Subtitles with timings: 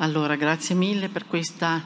[0.00, 1.82] Allora, grazie mille per questa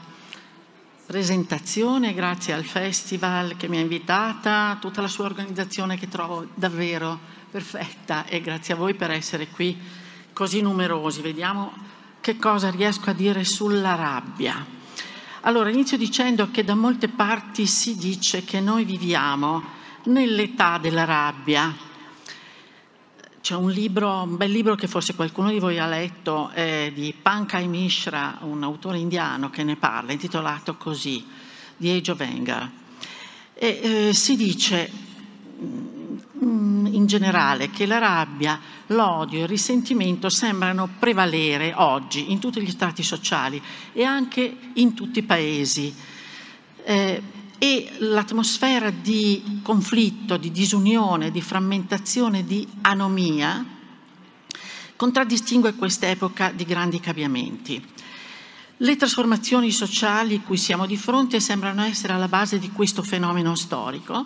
[1.07, 7.19] presentazione, grazie al festival che mi ha invitata, tutta la sua organizzazione che trovo davvero
[7.49, 9.75] perfetta e grazie a voi per essere qui
[10.31, 11.21] così numerosi.
[11.21, 11.73] Vediamo
[12.21, 14.63] che cosa riesco a dire sulla rabbia.
[15.41, 19.63] Allora, inizio dicendo che da molte parti si dice che noi viviamo
[20.03, 21.75] nell'età della rabbia,
[23.43, 27.13] c'è un libro, un bel libro che forse qualcuno di voi ha letto, eh, di
[27.13, 31.25] Pankaj Mishra, un autore indiano che ne parla, intitolato così,
[31.75, 32.71] The Age of Anger.
[33.53, 34.89] E eh, si dice
[36.41, 42.71] mm, in generale che la rabbia, l'odio, il risentimento sembrano prevalere oggi in tutti gli
[42.71, 45.93] stati sociali e anche in tutti i paesi.
[46.85, 47.21] Eh,
[47.63, 53.65] e l'atmosfera di conflitto, di disunione, di frammentazione, di anomia
[54.97, 57.81] contraddistingue quest'epoca di grandi cambiamenti.
[58.75, 64.25] Le trasformazioni sociali cui siamo di fronte sembrano essere alla base di questo fenomeno storico,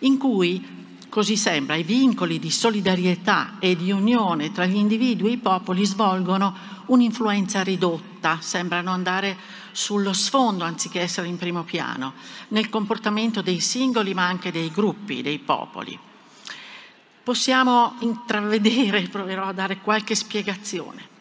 [0.00, 0.60] in cui,
[1.08, 5.84] così sembra, i vincoli di solidarietà e di unione tra gli individui e i popoli
[5.84, 6.56] svolgono
[6.86, 9.36] un'influenza ridotta, sembrano andare
[9.72, 12.14] sullo sfondo anziché essere in primo piano,
[12.48, 15.98] nel comportamento dei singoli ma anche dei gruppi, dei popoli.
[17.22, 21.16] Possiamo intravedere, proverò a dare qualche spiegazione.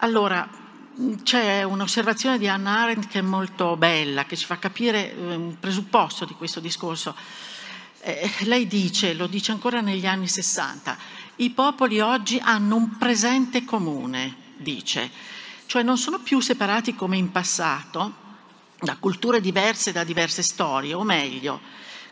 [0.00, 0.48] Allora,
[1.22, 5.56] c'è un'osservazione di Hannah Arendt che è molto bella, che ci fa capire eh, un
[5.58, 7.14] presupposto di questo discorso.
[8.00, 10.96] Eh, lei dice, lo dice ancora negli anni 60,
[11.36, 15.10] i popoli oggi hanno un presente comune, dice,
[15.68, 18.26] cioè non sono più separati come in passato
[18.80, 21.60] da culture diverse, da diverse storie, o meglio,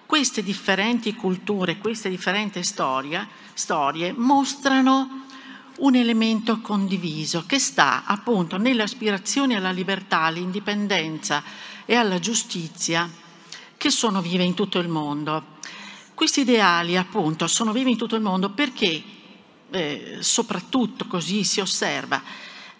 [0.05, 5.25] queste differenti culture, queste differenti storie, storie mostrano
[5.79, 11.43] un elemento condiviso che sta appunto nelle aspirazioni alla libertà, all'indipendenza
[11.87, 13.11] e alla giustizia
[13.79, 15.55] che sono vive in tutto il mondo.
[16.13, 19.03] Questi ideali appunto sono vivi in tutto il mondo perché,
[19.71, 22.23] eh, soprattutto così si osserva,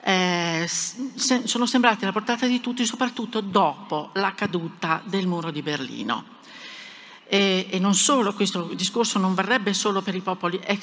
[0.09, 6.35] eh, sono sembrati alla portata di tutti, soprattutto dopo la caduta del muro di Berlino.
[7.27, 10.79] E, e non solo, questo discorso non varrebbe solo per i popoli eh,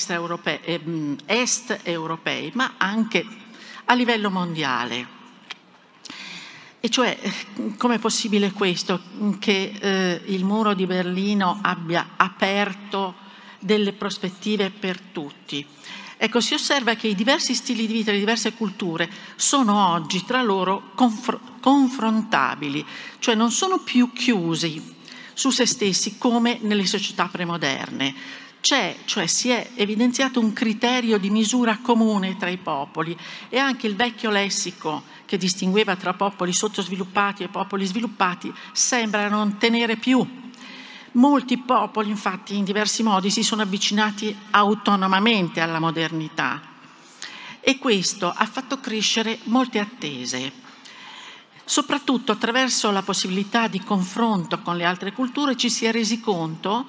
[1.25, 3.25] est europei, ma anche
[3.85, 5.21] a livello mondiale.
[6.81, 7.17] E cioè,
[7.77, 8.99] com'è possibile questo?
[9.39, 13.15] Che eh, il muro di Berlino abbia aperto
[13.59, 15.65] delle prospettive per tutti.
[16.23, 20.41] Ecco, si osserva che i diversi stili di vita, le diverse culture sono oggi tra
[20.41, 22.85] loro confr- confrontabili,
[23.19, 24.81] cioè non sono più chiusi
[25.33, 28.15] su se stessi come nelle società premoderne.
[28.61, 33.17] C'è, cioè si è evidenziato un criterio di misura comune tra i popoli
[33.49, 39.57] e anche il vecchio lessico che distingueva tra popoli sottosviluppati e popoli sviluppati sembra non
[39.57, 40.25] tenere più
[41.13, 46.61] Molti popoli, infatti, in diversi modi si sono avvicinati autonomamente alla modernità.
[47.59, 50.51] E questo ha fatto crescere molte attese,
[51.63, 56.87] soprattutto attraverso la possibilità di confronto con le altre culture ci si è resi conto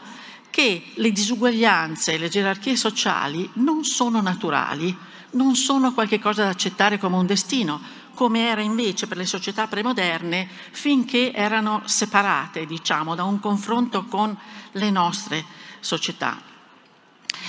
[0.50, 4.96] che le disuguaglianze e le gerarchie sociali non sono naturali,
[5.32, 7.80] non sono qualcosa da accettare come un destino,
[8.14, 14.36] come era invece per le società premoderne finché erano separate, diciamo, da un confronto con
[14.72, 15.44] le nostre
[15.80, 16.40] società.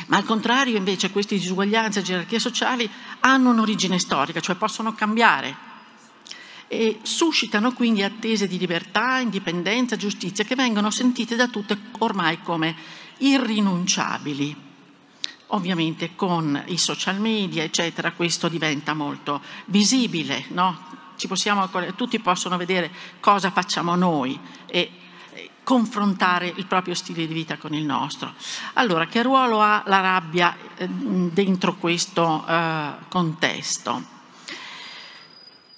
[0.07, 2.89] Ma al contrario, invece, queste disuguaglianze e gerarchie sociali
[3.21, 5.63] hanno un'origine storica, cioè possono cambiare
[6.67, 12.75] e suscitano quindi attese di libertà, indipendenza, giustizia che vengono sentite da tutte ormai come
[13.19, 14.64] irrinunciabili.
[15.55, 20.77] Ovviamente con i social media, eccetera, questo diventa molto visibile, no?
[21.29, 24.91] possiamo, tutti possono vedere cosa facciamo noi e
[25.63, 28.33] confrontare il proprio stile di vita con il nostro.
[28.73, 34.03] Allora, che ruolo ha la rabbia eh, dentro questo eh, contesto?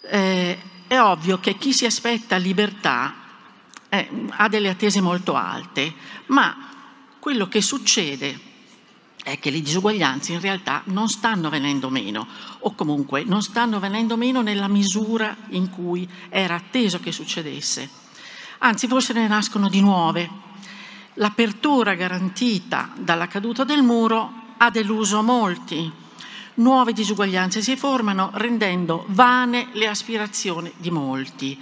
[0.01, 3.13] Eh, è ovvio che chi si aspetta libertà
[3.89, 5.93] ha delle attese molto alte,
[6.27, 6.55] ma
[7.19, 8.47] quello che succede
[9.27, 12.25] è che le disuguaglianze in realtà non stanno venendo meno,
[12.59, 17.89] o comunque non stanno venendo meno nella misura in cui era atteso che succedesse.
[18.59, 20.29] Anzi, forse ne nascono di nuove.
[21.15, 25.91] L'apertura garantita dalla caduta del muro ha deluso molti.
[26.53, 31.61] Nuove disuguaglianze si formano rendendo vane le aspirazioni di molti.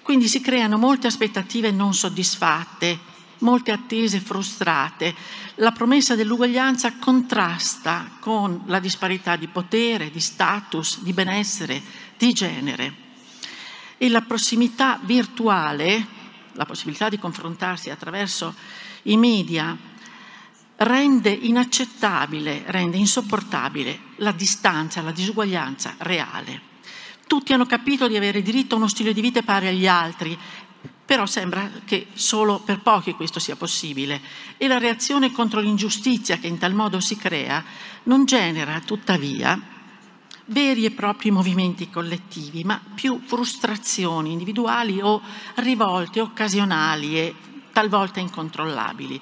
[0.00, 3.11] Quindi si creano molte aspettative non soddisfatte
[3.42, 5.14] molte attese frustrate.
[5.56, 11.80] La promessa dell'uguaglianza contrasta con la disparità di potere, di status, di benessere,
[12.16, 12.94] di genere.
[13.98, 16.06] E la prossimità virtuale,
[16.52, 18.54] la possibilità di confrontarsi attraverso
[19.02, 19.76] i media,
[20.76, 26.70] rende inaccettabile, rende insopportabile la distanza, la disuguaglianza reale.
[27.26, 30.36] Tutti hanno capito di avere diritto a uno stile di vita pari agli altri,
[31.04, 34.20] però sembra che solo per pochi questo sia possibile
[34.56, 37.62] e la reazione contro l'ingiustizia che in tal modo si crea
[38.04, 39.60] non genera tuttavia
[40.46, 45.20] veri e propri movimenti collettivi, ma più frustrazioni individuali o
[45.56, 47.34] rivolte occasionali e
[47.72, 49.20] talvolta incontrollabili.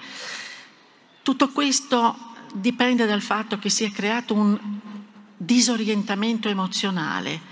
[1.22, 2.16] Tutto questo
[2.54, 4.58] dipende dal fatto che si è creato un
[5.36, 7.49] disorientamento emozionale,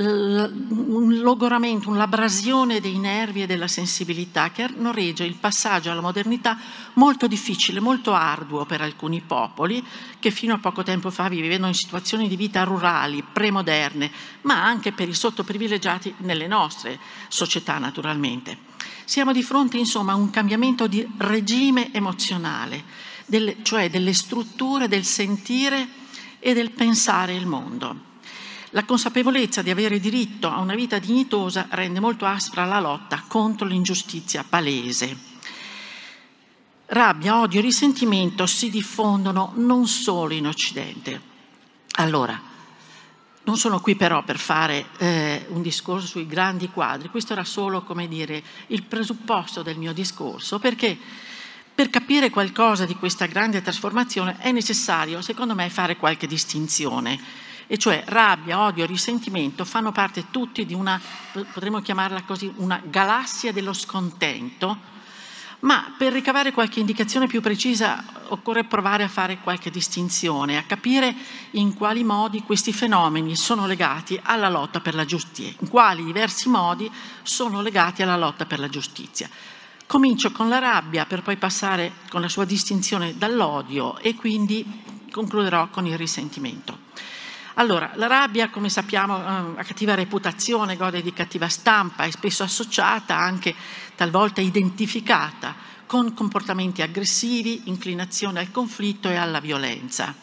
[0.00, 6.56] un logoramento, un'abrasione dei nervi e della sensibilità che non regge il passaggio alla modernità
[6.94, 9.84] molto difficile, molto arduo per alcuni popoli
[10.20, 14.10] che fino a poco tempo fa vivevano in situazioni di vita rurali, premoderne,
[14.42, 18.66] ma anche per i sottoprivilegiati nelle nostre società naturalmente.
[19.04, 22.84] Siamo di fronte insomma a un cambiamento di regime emozionale,
[23.26, 25.88] delle, cioè delle strutture del sentire
[26.38, 28.07] e del pensare il mondo.
[28.78, 33.66] La consapevolezza di avere diritto a una vita dignitosa rende molto aspra la lotta contro
[33.66, 35.18] l'ingiustizia palese.
[36.86, 41.20] Rabbia, odio e risentimento si diffondono non solo in Occidente.
[41.96, 42.40] Allora,
[43.42, 47.82] non sono qui però per fare eh, un discorso sui grandi quadri, questo era solo,
[47.82, 50.96] come dire, il presupposto del mio discorso, perché
[51.74, 57.76] per capire qualcosa di questa grande trasformazione è necessario, secondo me, fare qualche distinzione, e
[57.76, 60.98] cioè rabbia, odio, risentimento fanno parte tutti di una,
[61.52, 64.96] potremmo chiamarla così, una galassia dello scontento,
[65.60, 71.14] ma per ricavare qualche indicazione più precisa occorre provare a fare qualche distinzione, a capire
[71.52, 76.48] in quali modi questi fenomeni sono legati alla lotta per la giustizia, in quali diversi
[76.48, 76.90] modi
[77.22, 79.28] sono legati alla lotta per la giustizia.
[79.86, 84.64] Comincio con la rabbia per poi passare con la sua distinzione dall'odio e quindi
[85.10, 86.87] concluderò con il risentimento.
[87.58, 93.16] Allora, la rabbia, come sappiamo, ha cattiva reputazione, gode di cattiva stampa, è spesso associata,
[93.16, 93.52] anche
[93.96, 100.14] talvolta identificata, con comportamenti aggressivi, inclinazione al conflitto e alla violenza.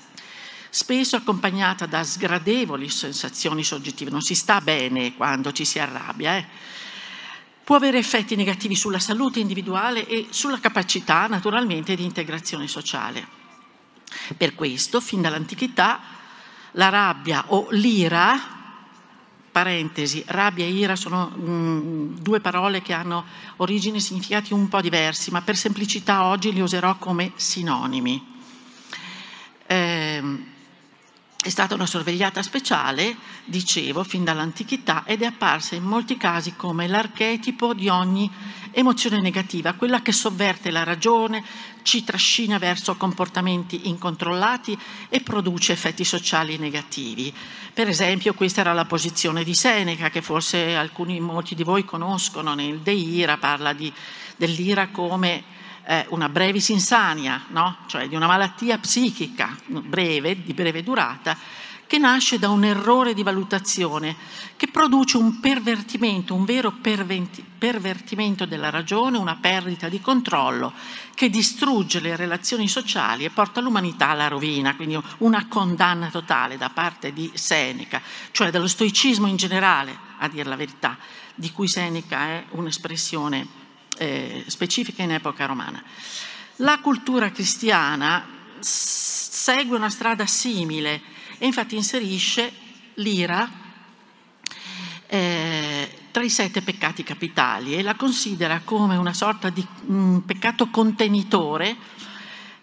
[0.69, 6.37] Spesso accompagnata da sgradevoli sensazioni soggettive, non si sta bene quando ci si arrabbia.
[6.37, 6.45] Eh?
[7.65, 13.27] Può avere effetti negativi sulla salute individuale e sulla capacità, naturalmente, di integrazione sociale.
[14.37, 16.23] Per questo, fin dall'antichità,
[16.75, 18.39] la rabbia o l'ira,
[19.51, 23.25] parentesi, rabbia e ira sono mh, mm, due parole che hanno
[23.57, 28.33] origini e significati un po' diversi, ma per semplicità oggi li userò come sinonimi.
[29.67, 30.23] Eh,
[31.45, 33.15] è stata una sorvegliata speciale,
[33.45, 38.27] dicevo, fin dall'antichità ed è apparsa in molti casi come l'archetipo di ogni
[38.71, 41.43] emozione negativa, quella che sovverte la ragione,
[41.83, 44.75] ci trascina verso comportamenti incontrollati
[45.07, 47.31] e produce effetti sociali negativi.
[47.71, 52.55] Per esempio, questa era la posizione di Seneca, che forse alcuni, molti di voi conoscono,
[52.55, 53.93] nel De Ira parla di,
[54.35, 55.43] dell'ira come
[55.85, 57.77] eh, una brevis insania, no?
[57.87, 61.37] cioè di una malattia psichica breve, di breve durata,
[61.87, 64.15] che nasce da un errore di valutazione
[64.55, 70.73] che produce un pervertimento, un vero pervertimento della ragione, una perdita di controllo
[71.13, 76.69] che distrugge le relazioni sociali e porta l'umanità alla rovina, quindi una condanna totale da
[76.69, 78.01] parte di Seneca,
[78.31, 80.97] cioè dello stoicismo in generale, a dire la verità,
[81.35, 83.63] di cui Seneca è un'espressione
[83.97, 85.83] eh, specifica in epoca romana.
[86.57, 88.25] La cultura cristiana
[88.59, 91.01] segue una strada simile
[91.37, 92.51] e infatti inserisce
[92.95, 93.63] l'ira
[95.07, 100.69] eh, tra i sette peccati capitali e la considera come una sorta di um, peccato
[100.69, 101.75] contenitore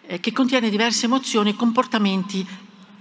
[0.07, 2.45] eh, che contiene diverse emozioni e comportamenti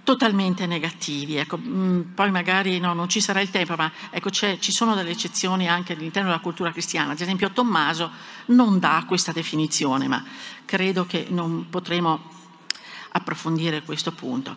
[0.05, 1.37] totalmente negativi.
[1.37, 5.11] Ecco, mm, poi magari no, non ci sarà il tempo, ma ecco, ci sono delle
[5.11, 7.13] eccezioni anche all'interno della cultura cristiana.
[7.13, 8.11] Ad esempio Tommaso
[8.47, 10.25] non dà questa definizione, ma
[10.65, 12.31] credo che non potremo
[13.13, 14.57] approfondire questo punto.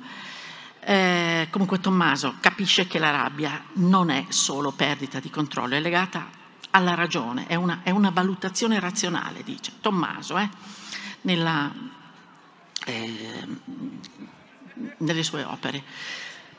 [0.79, 6.43] Eh, comunque Tommaso capisce che la rabbia non è solo perdita di controllo, è legata
[6.71, 10.49] alla ragione, è una, è una valutazione razionale, dice Tommaso, eh,
[11.21, 11.71] nella,
[12.85, 13.47] eh,
[14.97, 15.83] nelle sue opere.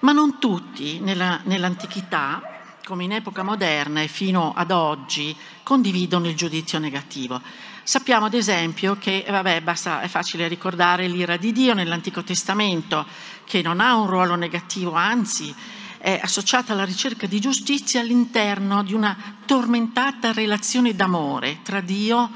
[0.00, 2.42] Ma non tutti nella, nell'antichità,
[2.84, 7.40] come in epoca moderna e fino ad oggi, condividono il giudizio negativo.
[7.82, 13.06] Sappiamo ad esempio che, vabbè, basta, è facile ricordare l'ira di Dio nell'Antico Testamento,
[13.44, 15.54] che non ha un ruolo negativo, anzi
[15.98, 22.30] è associata alla ricerca di giustizia all'interno di una tormentata relazione d'amore tra Dio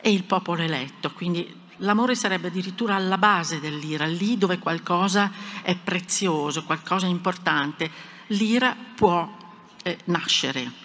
[0.00, 1.10] e il popolo eletto.
[1.12, 5.30] Quindi l'amore sarebbe addirittura alla base dell'ira, lì dove qualcosa
[5.62, 7.90] è prezioso, qualcosa è importante,
[8.28, 9.28] l'ira può
[9.82, 10.84] eh, nascere.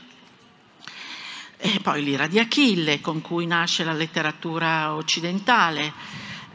[1.57, 5.93] E poi l'ira di Achille, con cui nasce la letteratura occidentale,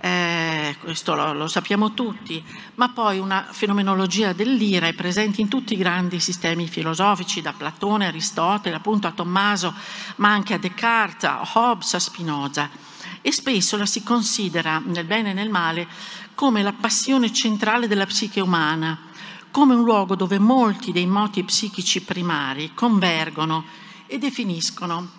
[0.00, 2.42] eh, questo lo, lo, sappiamo tutti,
[2.74, 8.06] ma poi una fenomenologia dell'ira è presente in tutti i grandi sistemi filosofici, da Platone,
[8.06, 9.74] Aristotele, appunto a Tommaso,
[10.16, 12.85] ma anche a Descartes, a Hobbes, a Spinoza.
[13.26, 15.88] E spesso la si considera, nel bene e nel male,
[16.36, 18.96] come la passione centrale della psiche umana,
[19.50, 23.64] come un luogo dove molti dei moti psichici primari convergono
[24.06, 25.10] e definiscono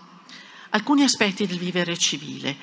[0.70, 2.56] alcuni aspetti del vivere civile.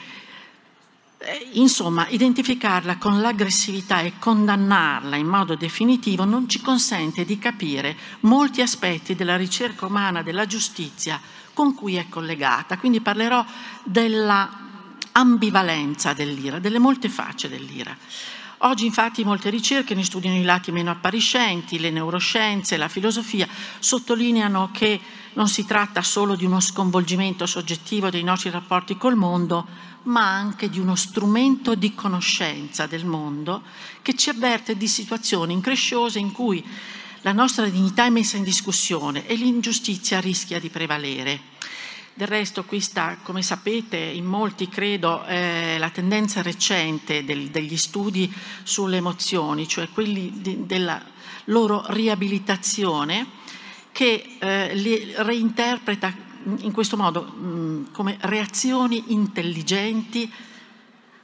[1.18, 7.94] Eh, insomma, identificarla con l'aggressività e condannarla in modo definitivo non ci consente di capire
[8.20, 11.20] molti aspetti della ricerca umana della giustizia
[11.52, 12.78] con cui è collegata.
[12.78, 13.44] Quindi parlerò
[13.84, 14.63] della
[15.16, 17.96] ambivalenza dell'ira, delle molte facce dell'ira.
[18.58, 23.46] Oggi infatti molte ricerche ne studiano i lati meno appariscenti, le neuroscienze, la filosofia
[23.78, 25.00] sottolineano che
[25.34, 29.66] non si tratta solo di uno sconvolgimento soggettivo dei nostri rapporti col mondo,
[30.04, 33.62] ma anche di uno strumento di conoscenza del mondo
[34.02, 36.64] che ci avverte di situazioni incresciose in cui
[37.20, 41.53] la nostra dignità è messa in discussione e l'ingiustizia rischia di prevalere.
[42.16, 47.76] Del resto qui sta, come sapete, in molti credo eh, la tendenza recente del, degli
[47.76, 51.02] studi sulle emozioni, cioè quelli di, della
[51.46, 53.26] loro riabilitazione,
[53.90, 56.14] che eh, li reinterpreta
[56.58, 60.32] in questo modo mh, come reazioni intelligenti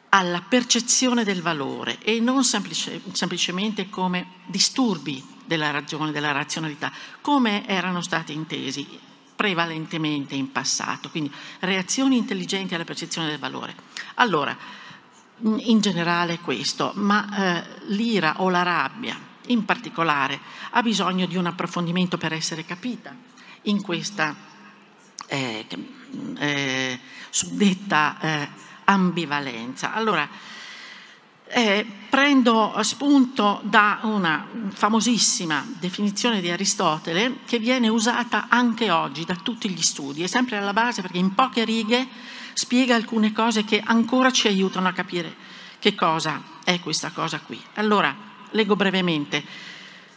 [0.09, 7.65] alla percezione del valore e non semplice, semplicemente come disturbi della ragione, della razionalità, come
[7.69, 9.09] erano stati intesi
[9.41, 13.75] prevalentemente in passato, quindi reazioni intelligenti alla percezione del valore.
[14.17, 14.55] Allora,
[15.39, 20.39] in generale questo, ma eh, l'ira o la rabbia in particolare
[20.73, 23.17] ha bisogno di un approfondimento per essere capita
[23.63, 24.37] in questa
[25.27, 25.67] eh,
[26.37, 28.49] eh, suddetta eh,
[28.85, 29.95] ambivalenza.
[29.95, 30.29] Allora,
[31.53, 39.37] eh, prendo spunto da una famosissima definizione di Aristotele che viene usata anche oggi da
[39.37, 42.07] tutti gli studi, è sempre alla base perché in poche righe
[42.53, 45.35] spiega alcune cose che ancora ci aiutano a capire
[45.79, 47.61] che cosa è questa cosa qui.
[47.75, 48.15] Allora,
[48.51, 49.43] leggo brevemente.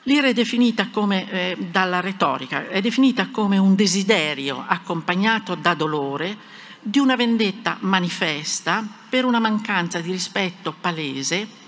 [0.04, 6.38] L'ira è definita come, eh, dalla retorica, è definita come un desiderio accompagnato da dolore,
[6.84, 11.62] di una vendetta manifesta per una mancanza di rispetto palese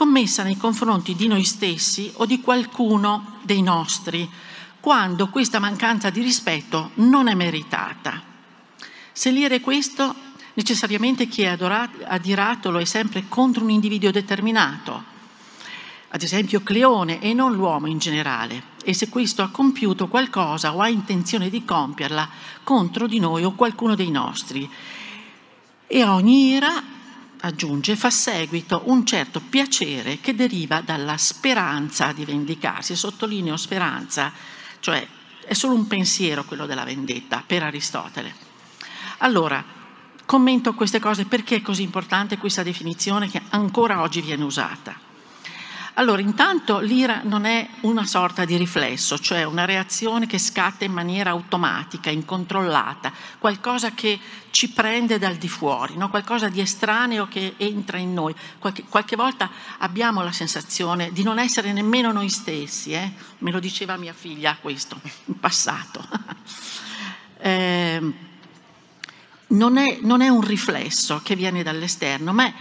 [0.00, 4.26] commessa nei confronti di noi stessi o di qualcuno dei nostri,
[4.80, 8.22] quando questa mancanza di rispetto non è meritata.
[9.12, 10.14] Se l'ira è questo,
[10.54, 11.54] necessariamente chi è
[12.04, 15.04] adirato lo è sempre contro un individuo determinato,
[16.12, 20.80] ad esempio Cleone e non l'uomo in generale, e se questo ha compiuto qualcosa o
[20.80, 22.28] ha intenzione di compierla
[22.64, 24.68] contro di noi o qualcuno dei nostri.
[25.86, 26.82] E ogni ira,
[27.40, 32.96] aggiunge, fa seguito un certo piacere che deriva dalla speranza di vendicarsi.
[32.96, 34.32] Sottolineo speranza,
[34.80, 35.06] cioè
[35.44, 38.34] è solo un pensiero quello della vendetta per Aristotele.
[39.18, 39.64] Allora,
[40.24, 45.08] commento queste cose perché è così importante questa definizione che ancora oggi viene usata.
[46.00, 50.92] Allora, intanto l'ira non è una sorta di riflesso, cioè una reazione che scatta in
[50.92, 56.08] maniera automatica, incontrollata, qualcosa che ci prende dal di fuori, no?
[56.08, 58.34] qualcosa di estraneo che entra in noi.
[58.58, 63.12] Qualche, qualche, volta abbiamo la sensazione di non essere nemmeno noi stessi, eh?
[63.40, 66.02] me lo diceva mia figlia questo in passato.
[67.40, 68.12] eh,
[69.48, 72.54] non, è, non è un riflesso che viene dall'esterno, ma è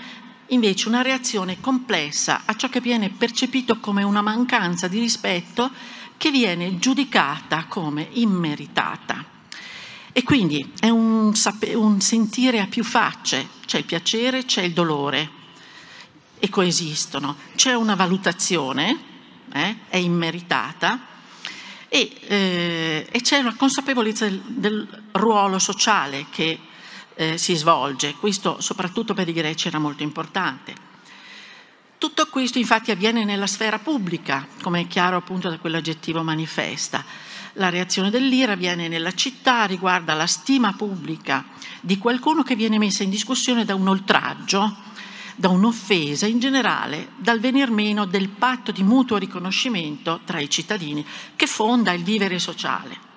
[0.50, 5.72] invece una reazione complessa a ciò che viene percepito come una mancanza di rispetto
[6.18, 9.38] che viene giudicata come immeritata.
[10.12, 11.34] E quindi è un,
[11.74, 15.38] un sentire a più facce, c'è il piacere, c'è il dolore.
[16.40, 18.98] E coesistono, c'è una valutazione,
[19.54, 21.08] eh, è immeritata,
[21.90, 26.60] e, eh, e, c'è una consapevolezza del, del ruolo sociale che
[27.20, 28.16] eh, si svolge.
[28.16, 30.88] Questo soprattutto per i greci era molto importante.
[31.98, 37.04] Tutto questo infatti avviene nella sfera pubblica, come è chiaro appunto da quell'aggettivo manifesta.
[37.54, 41.44] La reazione dell'ira viene nella città, riguarda la stima pubblica
[41.82, 44.78] di qualcuno che viene messa in discussione da un oltraggio,
[45.36, 51.06] da un'offesa, in generale dal venir meno del patto di mutuo riconoscimento tra i cittadini
[51.36, 53.09] che fonda il vivere sociale.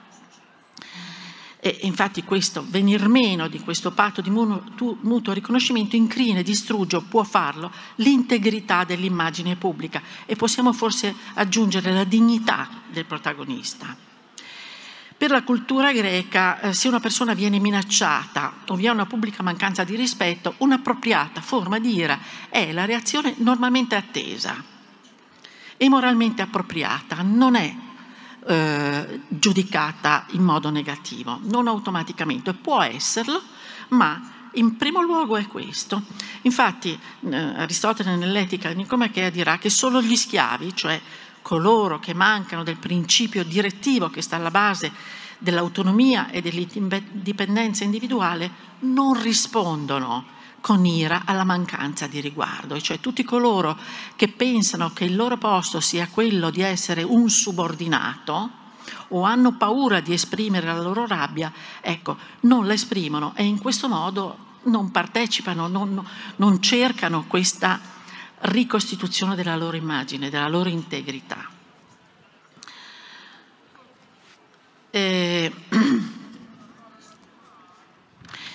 [1.65, 7.03] E infatti questo venir meno di questo patto di mutuo riconoscimento incrina e distrugge, o
[7.03, 13.97] può farlo, l'integrità dell'immagine pubblica e possiamo forse aggiungere la dignità del protagonista.
[15.17, 19.45] Per la cultura greca, eh, se una persona viene minacciata o vi è una pubblica
[19.45, 24.61] mancanza di rispetto, un'appropriata forma di ira è la reazione normalmente attesa
[25.77, 27.73] e moralmente appropriata, non è
[28.47, 33.41] eh, giudicata in modo negativo, non automaticamente, può esserlo,
[33.89, 36.03] ma in primo luogo è questo.
[36.43, 36.99] Infatti
[37.31, 41.01] eh, Aristotele nell'Etica Nicomachea dirà che solo gli schiavi, cioè
[41.41, 44.93] coloro che mancano del principio direttivo che sta alla base
[45.39, 53.25] dell'autonomia e dell'indipendenza individuale, non rispondono con ira alla mancanza di riguardo, e cioè tutti
[53.25, 53.77] coloro
[54.17, 58.61] che pensano che il loro posto sia quello di essere un subordinato
[59.09, 63.89] o hanno paura di esprimere la loro rabbia, ecco, non la esprimono e in questo
[63.89, 66.03] modo non partecipano, non,
[66.37, 67.81] non cercano questa
[68.43, 71.49] ricostituzione della loro immagine, della loro integrità.
[74.91, 75.53] Eh,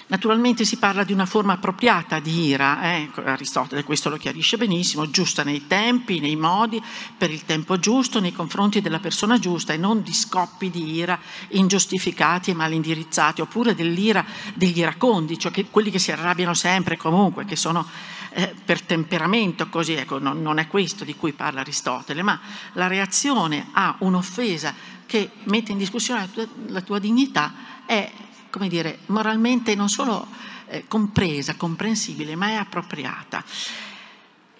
[0.10, 3.10] Naturalmente si parla di una forma appropriata di ira, eh?
[3.26, 6.82] Aristotele questo lo chiarisce benissimo, giusta nei tempi, nei modi,
[7.18, 11.20] per il tempo giusto, nei confronti della persona giusta e non di scoppi di ira
[11.50, 16.96] ingiustificati e mal indirizzati, oppure dell'ira degli iracondi, cioè che, quelli che si arrabbiano sempre
[16.96, 17.86] comunque, che sono
[18.30, 22.40] eh, per temperamento così, ecco, non, non è questo di cui parla Aristotele, ma
[22.74, 24.74] la reazione a un'offesa
[25.06, 28.10] che mette in discussione la tua, la tua dignità è
[28.50, 30.27] come dire, moralmente non solo
[30.68, 33.44] eh, compresa, comprensibile, ma è appropriata.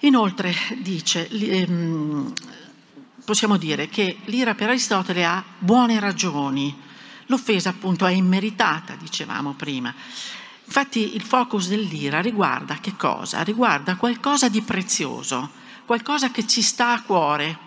[0.02, 2.32] Inoltre dice, ehm,
[3.26, 6.76] possiamo dire che l'ira per Aristotele ha buone ragioni,
[7.26, 9.94] l'offesa appunto è immeritata, dicevamo prima.
[10.66, 13.42] Infatti il focus dell'ira riguarda che cosa?
[13.42, 15.50] Riguarda qualcosa di prezioso,
[15.86, 17.58] qualcosa che ci sta a cuore,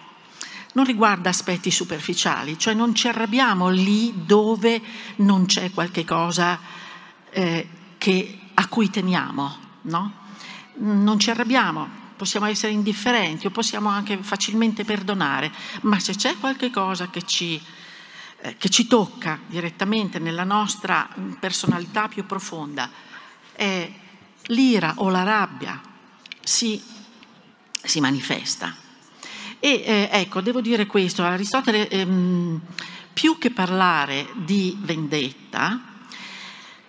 [0.73, 4.81] non riguarda aspetti superficiali, cioè non ci arrabbiamo lì dove
[5.17, 6.59] non c'è qualche cosa
[7.31, 10.19] eh, che, a cui teniamo, no?
[10.77, 15.51] Non ci arrabbiamo, possiamo essere indifferenti o possiamo anche facilmente perdonare,
[15.83, 17.61] ma se c'è qualche cosa che ci,
[18.41, 22.91] eh, che ci tocca direttamente nella nostra personalità più profonda,
[23.55, 23.95] eh,
[24.47, 25.81] l'ira o la rabbia
[26.41, 26.83] si,
[27.83, 28.89] si manifesta.
[29.61, 32.61] E eh, ecco, devo dire questo, Aristotele ehm,
[33.13, 35.83] più che parlare di vendetta,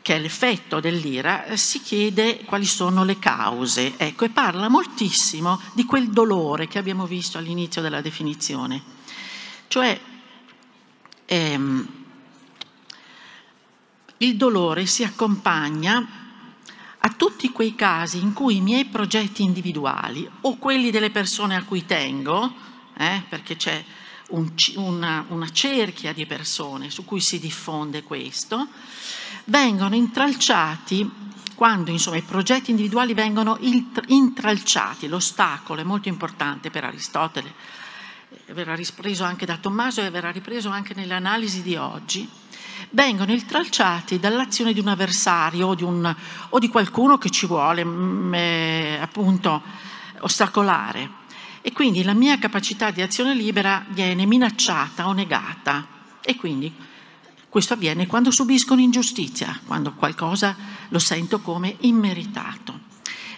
[0.01, 5.83] che è l'effetto dell'ira, si chiede quali sono le cause, ecco, e parla moltissimo di
[5.83, 8.81] quel dolore che abbiamo visto all'inizio della definizione.
[9.67, 9.99] Cioè,
[11.25, 11.87] ehm,
[14.17, 16.20] il dolore si accompagna
[17.03, 21.63] a tutti quei casi in cui i miei progetti individuali o quelli delle persone a
[21.63, 22.53] cui tengo,
[22.97, 23.83] eh, perché c'è
[24.29, 28.67] un, una, una cerchia di persone su cui si diffonde questo,
[29.45, 33.57] vengono intralciati quando insomma, i progetti individuali vengono
[34.07, 37.53] intralciati, l'ostacolo è molto importante per Aristotele,
[38.47, 42.27] verrà ripreso anche da Tommaso e verrà ripreso anche nelle analisi di oggi,
[42.91, 46.15] vengono intralciati dall'azione di un avversario o di, un,
[46.49, 49.61] o di qualcuno che ci vuole mm, eh, appunto
[50.19, 51.19] ostacolare.
[51.61, 55.87] E quindi la mia capacità di azione libera viene minacciata o negata.
[56.21, 56.73] E quindi
[57.47, 60.55] questo avviene quando subisco un'ingiustizia, quando qualcosa
[60.89, 62.89] lo sento come immeritato.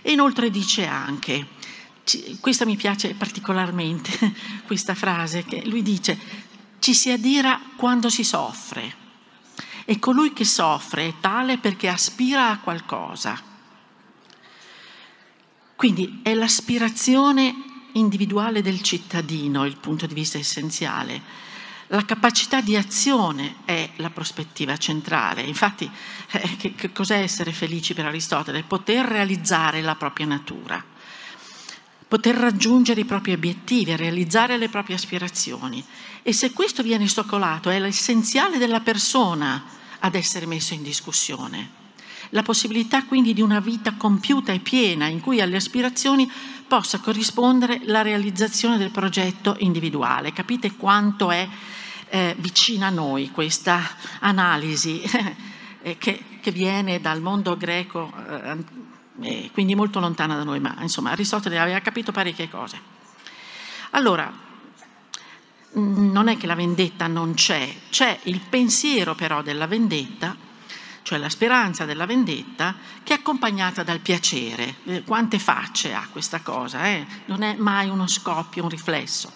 [0.02, 1.48] E inoltre dice anche,
[2.40, 4.34] questa mi piace particolarmente,
[4.66, 6.18] questa frase, che lui dice,
[6.80, 9.02] ci si adira quando si soffre
[9.86, 13.52] e colui che soffre è tale perché aspira a qualcosa.
[15.76, 17.54] Quindi è l'aspirazione
[17.94, 21.42] individuale del cittadino il punto di vista essenziale.
[21.88, 25.42] La capacità di azione è la prospettiva centrale.
[25.42, 25.90] Infatti,
[26.32, 28.64] eh, che, che cos'è essere felici per Aristotele?
[28.64, 30.84] Poter realizzare la propria natura,
[32.08, 35.84] poter raggiungere i propri obiettivi, realizzare le proprie aspirazioni.
[36.26, 39.62] E se questo viene stoccolato, è l'essenziale della persona
[40.00, 41.82] ad essere messo in discussione.
[42.30, 46.32] La possibilità quindi di una vita compiuta e piena in cui alle aspirazioni
[46.66, 50.32] possa corrispondere la realizzazione del progetto individuale.
[50.32, 51.48] Capite quanto è
[52.08, 53.82] eh, vicina a noi questa
[54.20, 55.02] analisi
[55.84, 58.12] eh, che, che, viene dal mondo greco,
[59.22, 62.80] eh, quindi molto lontana da noi, ma insomma Aristotele aveva capito parecchie cose.
[63.92, 64.43] Allora,
[65.74, 70.44] non è che la vendetta non c'è, c'è il pensiero però della vendetta
[71.04, 74.76] cioè la speranza della vendetta, che è accompagnata dal piacere.
[74.86, 76.88] Eh, quante facce ha questa cosa?
[76.88, 77.06] Eh?
[77.26, 79.32] Non è mai uno scoppio, un riflesso.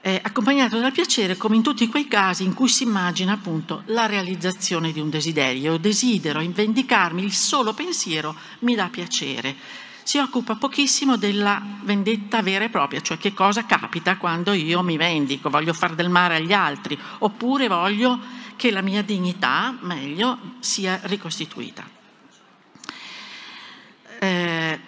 [0.00, 4.06] È accompagnato dal piacere come in tutti quei casi in cui si immagina appunto la
[4.06, 5.72] realizzazione di un desiderio.
[5.72, 9.54] Io desidero vendicarmi, il solo pensiero mi dà piacere.
[10.02, 14.96] Si occupa pochissimo della vendetta vera e propria, cioè che cosa capita quando io mi
[14.96, 18.18] vendico, voglio fare del male agli altri, oppure voglio
[18.56, 21.82] che la mia dignità, meglio, sia ricostituita.
[24.18, 24.78] Eh,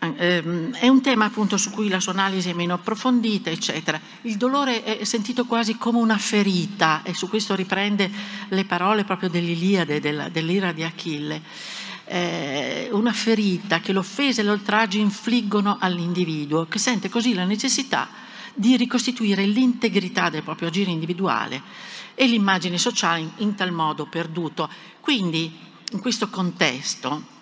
[0.00, 4.00] ehm, è un tema appunto su cui la sua analisi è meno approfondita, eccetera.
[4.22, 8.10] Il dolore è sentito quasi come una ferita e su questo riprende
[8.48, 11.40] le parole proprio dell'Iliade, dell'ira di Achille.
[12.08, 18.08] Eh, una ferita che l'offesa e l'oltraggio infliggono all'individuo, che sente così la necessità
[18.54, 21.60] di ricostituire l'integrità del proprio agire individuale
[22.14, 24.70] e l'immagine sociale in, in tal modo perduto.
[25.00, 25.52] Quindi,
[25.92, 27.34] in questo contesto,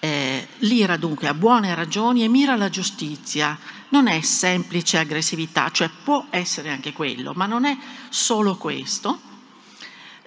[0.00, 5.90] eh, l'ira dunque ha buone ragioni e mira alla giustizia, non è semplice aggressività, cioè
[6.04, 7.76] può essere anche quello, ma non è
[8.08, 9.20] solo questo,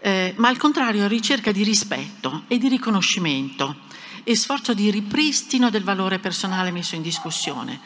[0.02, 3.76] eh, ma al contrario ricerca di rispetto e di riconoscimento
[4.24, 7.80] e sforzo di ripristino del valore personale messo in discussione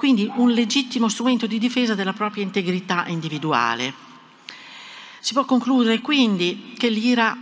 [0.00, 3.92] quindi un legittimo strumento di difesa della propria integrità individuale.
[5.20, 7.36] Si può concludere quindi che l'ira,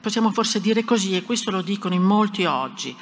[0.00, 2.94] possiamo forse dire così, e questo lo dicono in molti oggi,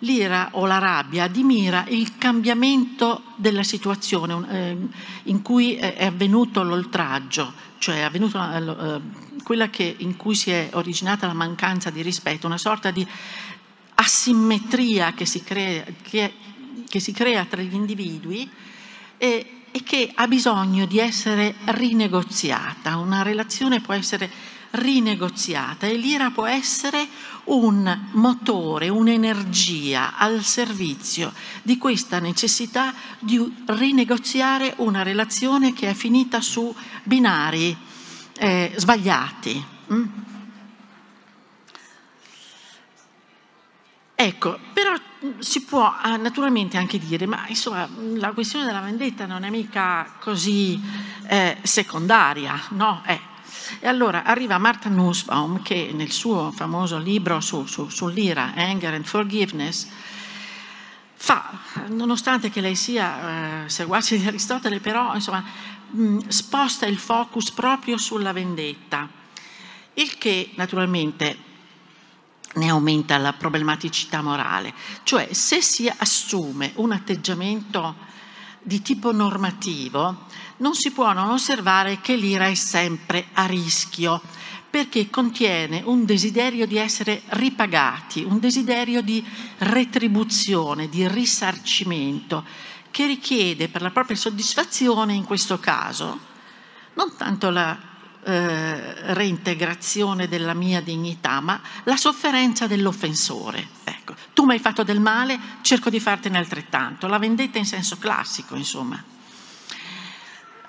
[0.00, 4.76] l'ira o la rabbia admira il cambiamento della situazione eh,
[5.24, 9.00] in cui è avvenuto l'oltraggio, cioè è avvenuto eh,
[9.42, 13.06] quella che, in cui si è originata la mancanza di rispetto, una sorta di
[13.94, 16.32] asimmetria che si crea, che
[16.88, 18.48] che si crea tra gli individui
[19.18, 22.96] e, e che ha bisogno di essere rinegoziata.
[22.96, 24.30] Una relazione può essere
[24.76, 27.08] rinegoziata e l'ira può essere
[27.44, 36.40] un motore, un'energia al servizio di questa necessità di rinegoziare una relazione che è finita
[36.40, 37.76] su binari
[38.38, 39.64] eh, sbagliati.
[39.92, 40.04] Mm?
[44.18, 44.94] Ecco, però
[45.38, 50.14] si può ah, naturalmente anche dire, ma insomma la questione della vendetta non è mica
[50.20, 50.80] così
[51.28, 53.02] eh, secondaria, no?
[53.06, 53.34] Eh.
[53.80, 59.04] E allora arriva Martha Nussbaum che nel suo famoso libro su, su, sull'ira, Anger and
[59.04, 59.88] Forgiveness,
[61.14, 65.44] fa, nonostante che lei sia eh, seguace di Aristotele, però insomma
[65.90, 69.08] mh, sposta il focus proprio sulla vendetta,
[69.94, 71.44] il che naturalmente
[72.54, 74.72] ne aumenta la problematicità morale.
[75.02, 77.96] Cioè se si assume un atteggiamento
[78.62, 80.26] di tipo normativo,
[80.58, 84.20] non si può non osservare che l'ira è sempre a rischio,
[84.68, 89.24] perché contiene un desiderio di essere ripagati, un desiderio di
[89.58, 92.44] retribuzione, di risarcimento,
[92.90, 96.18] che richiede per la propria soddisfazione, in questo caso,
[96.94, 97.78] non tanto la
[98.22, 103.68] eh, reintegrazione della mia dignità, ma la sofferenza dell'offensore.
[103.84, 107.06] Ecco, tu mi hai fatto del male, cerco di fartene altrettanto.
[107.06, 109.14] La vendetta in senso classico, insomma.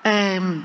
[0.02, 0.60] Eh,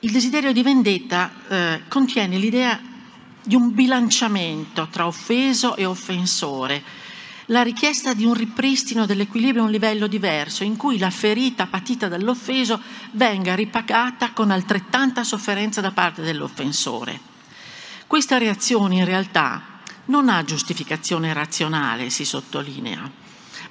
[0.00, 2.80] il desiderio di vendetta eh, contiene l'idea
[3.42, 7.04] di un bilanciamento tra offeso e offensore
[7.46, 12.08] la richiesta di un ripristino dell'equilibrio a un livello diverso, in cui la ferita patita
[12.08, 12.80] dall'offeso
[13.12, 17.18] venga ripagata con altrettanta sofferenza da parte dell'offensore.
[18.06, 23.08] Questa reazione in realtà non ha giustificazione razionale, si sottolinea,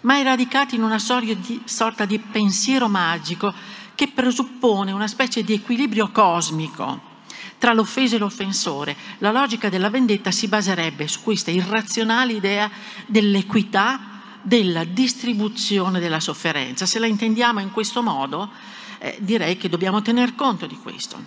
[0.05, 3.53] ma è radicata in una sorta di pensiero magico
[3.95, 7.13] che presuppone una specie di equilibrio cosmico
[7.57, 8.95] tra l'offeso e l'offensore.
[9.19, 12.69] La logica della vendetta si baserebbe su questa irrazionale idea
[13.07, 16.85] dell'equità della distribuzione della sofferenza.
[16.85, 18.51] Se la intendiamo in questo modo,
[18.99, 21.17] eh, direi che dobbiamo tener conto di questo.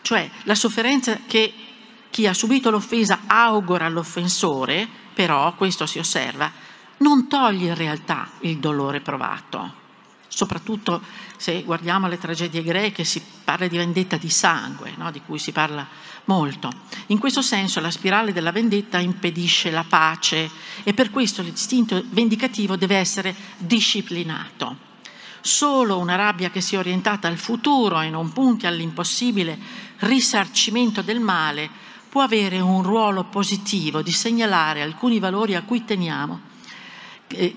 [0.00, 1.52] Cioè la sofferenza che
[2.08, 6.50] chi ha subito l'offesa augura all'offensore, però, questo si osserva,
[6.98, 9.86] non toglie in realtà il dolore provato.
[10.28, 11.02] Soprattutto
[11.36, 15.10] se guardiamo le tragedie greche si parla di vendetta di sangue, no?
[15.10, 15.86] di cui si parla
[16.24, 16.70] molto.
[17.06, 20.50] In questo senso la spirale della vendetta impedisce la pace
[20.84, 24.86] e per questo l'istinto vendicativo deve essere disciplinato.
[25.40, 29.58] Solo una rabbia che sia orientata al futuro e non punti all'impossibile
[30.00, 31.68] risarcimento del male
[32.08, 36.47] può avere un ruolo positivo di segnalare alcuni valori a cui teniamo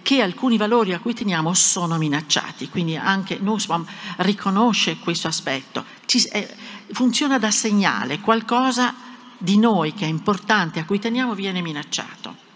[0.02, 3.86] che alcuni valori a cui teniamo sono minacciati, quindi anche Nussbaum
[4.18, 5.86] riconosce questo aspetto,
[6.32, 6.56] eh,
[6.92, 8.94] funziona da segnale, qualcosa
[9.38, 12.50] di noi che è importante, a cui teniamo, viene minacciato.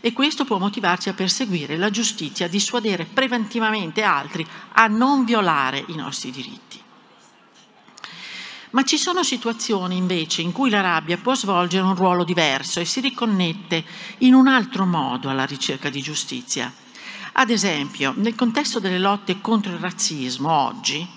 [0.00, 5.84] E questo può motivarci a perseguire la giustizia, a dissuadere preventivamente altri a non violare
[5.88, 6.80] i nostri diritti.
[8.76, 12.84] Ma ci sono situazioni invece in cui la rabbia può svolgere un ruolo diverso e
[12.84, 13.82] si riconnette
[14.18, 16.70] in un altro modo alla ricerca di giustizia.
[17.32, 21.08] Ad esempio, nel contesto delle lotte contro il razzismo oggi,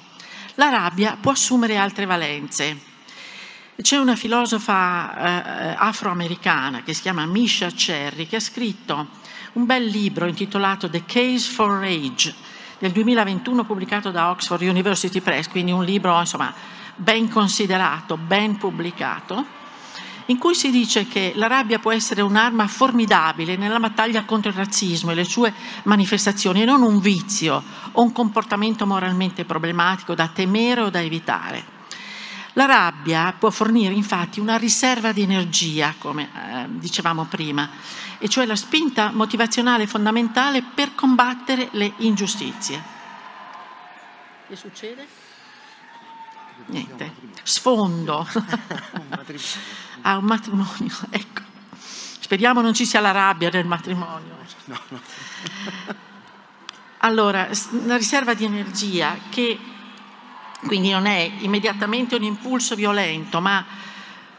[0.55, 2.79] la rabbia può assumere altre valenze.
[3.81, 9.07] C'è una filosofa eh, afroamericana che si chiama Misha Cherry che ha scritto
[9.53, 12.33] un bel libro intitolato The Case for Rage
[12.79, 19.57] del 2021 pubblicato da Oxford University Press, quindi un libro insomma ben considerato, ben pubblicato,
[20.25, 24.57] in cui si dice che la rabbia può essere un'arma formidabile nella battaglia contro il
[24.57, 30.27] razzismo e le sue manifestazioni, e non un vizio o un comportamento moralmente problematico da
[30.27, 31.77] temere o da evitare.
[32.53, 37.69] La rabbia può fornire infatti una riserva di energia, come eh, dicevamo prima,
[38.17, 42.83] e cioè la spinta motivazionale fondamentale per combattere le ingiustizie.
[44.47, 45.18] Che succede?
[46.69, 48.27] Niente, sfondo.
[50.01, 51.41] ah, un matrimonio, ecco.
[52.19, 54.37] Speriamo non ci sia la rabbia del matrimonio.
[56.99, 59.57] Allora, una riserva di energia che
[60.65, 63.65] quindi non è immediatamente un impulso violento, ma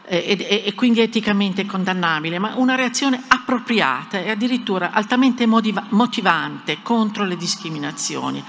[0.03, 7.23] e, e, quindi eticamente condannabile, ma una reazione appropriata e addirittura altamente motiva- motivante contro
[7.23, 8.43] le discriminazioni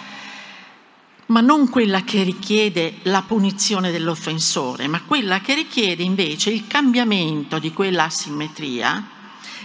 [1.32, 7.58] ma non quella che richiede la punizione dell'offensore, ma quella che richiede invece il cambiamento
[7.58, 9.08] di quella asimmetria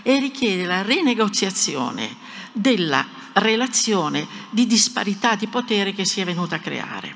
[0.01, 2.15] e richiede la rinegoziazione
[2.53, 7.15] della relazione di disparità di potere che si è venuta a creare.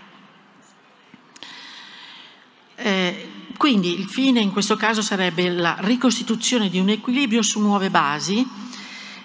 [2.75, 7.89] Eh, quindi il fine in questo caso sarebbe la ricostituzione di un equilibrio su nuove
[7.89, 8.45] basi,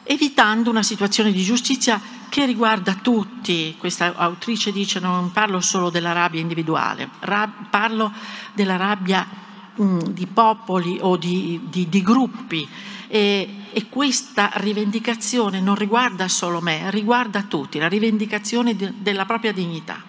[0.07, 6.12] evitando una situazione di giustizia che riguarda tutti, questa autrice dice non parlo solo della
[6.12, 8.12] rabbia individuale, rab, parlo
[8.55, 9.45] della rabbia
[9.77, 12.66] di popoli o di, di, di gruppi
[13.09, 19.53] e, e, questa rivendicazione non riguarda solo me, riguarda tutti, la rivendicazione de, della propria
[19.53, 20.03] dignità.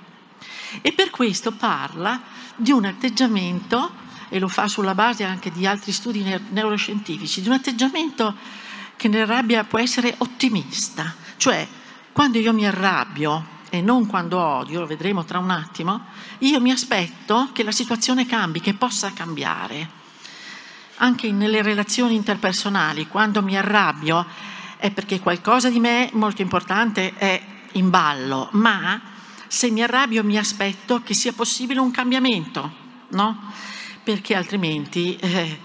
[0.82, 2.22] E per questo parla
[2.56, 3.92] di un atteggiamento,
[4.30, 8.36] e lo fa sulla base anche di altri studi neuroscientifici, di un atteggiamento
[8.98, 11.66] che nella rabbia può essere ottimista, cioè
[12.12, 16.06] quando io mi arrabbio e non quando odio, lo vedremo tra un attimo,
[16.40, 19.96] io mi aspetto che la situazione cambi, che possa cambiare.
[20.98, 24.26] Anche nelle relazioni interpersonali, quando mi arrabbio
[24.78, 27.42] è perché qualcosa di me molto importante è
[27.74, 29.00] in ballo, ma
[29.48, 32.72] se mi arrabbio mi aspetto che sia possibile un cambiamento,
[33.10, 33.52] no?
[34.04, 35.60] Perché altrimenti eh,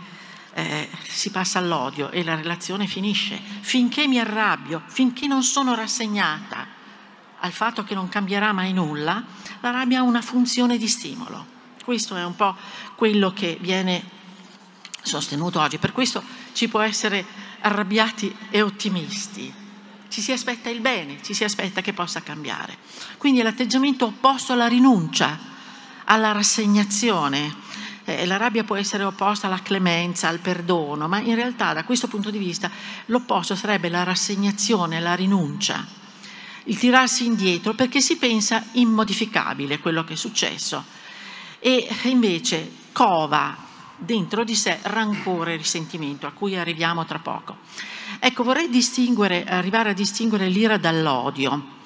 [0.55, 3.41] eh, si passa all'odio e la relazione finisce.
[3.61, 6.81] Finché mi arrabbio, finché non sono rassegnata
[7.45, 9.23] al fatto che non cambierà mai nulla,
[9.61, 11.47] la rabbia ha una funzione di stimolo.
[11.85, 12.55] Questo è un po'
[12.95, 14.03] quello che viene
[15.03, 15.79] sostenuto oggi.
[15.79, 17.25] Per questo ci può essere
[17.61, 19.53] arrabbiati e ottimisti.
[20.09, 22.77] Ci si aspetta il bene, ci si aspetta che possa cambiare.
[23.17, 25.39] Quindi è l'atteggiamento opposto alla rinuncia,
[26.05, 27.55] alla rassegnazione,
[28.05, 32.09] eh, la rabbia può essere opposta alla clemenza, al perdono, ma in realtà da questo
[32.09, 32.71] punto di vista
[33.07, 35.87] l'opposto sarebbe la rassegnazione, la rinuncia,
[36.65, 40.85] il tirarsi indietro perché si pensa immodificabile quello che è successo
[41.59, 43.57] e invece cova
[43.97, 47.59] dentro di sé rancore e risentimento a cui arriviamo tra poco.
[48.19, 48.69] Ecco, vorrei
[49.47, 51.81] arrivare a distinguere l'ira dall'odio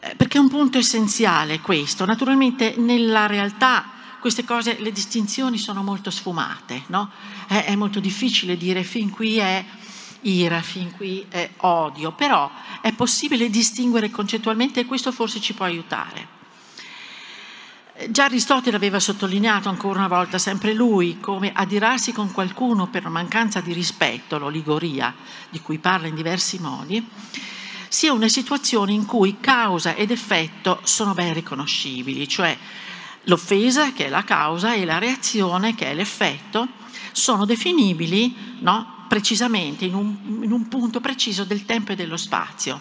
[0.00, 2.04] eh, perché è un punto essenziale questo.
[2.04, 7.10] Naturalmente nella realtà queste cose, le distinzioni sono molto sfumate, no?
[7.46, 9.64] è, è molto difficile dire fin qui è
[10.22, 12.50] ira, fin qui è odio, però
[12.80, 16.36] è possibile distinguere concettualmente e questo forse ci può aiutare.
[18.10, 23.60] Già Aristotele aveva sottolineato ancora una volta, sempre lui, come adirarsi con qualcuno per mancanza
[23.60, 25.12] di rispetto, l'oligoria,
[25.50, 27.04] di cui parla in diversi modi,
[27.88, 32.56] sia una situazione in cui causa ed effetto sono ben riconoscibili, cioè
[33.24, 36.68] L'offesa, che è la causa, e la reazione, che è l'effetto,
[37.12, 42.80] sono definibili no, precisamente in un, in un punto preciso del tempo e dello spazio.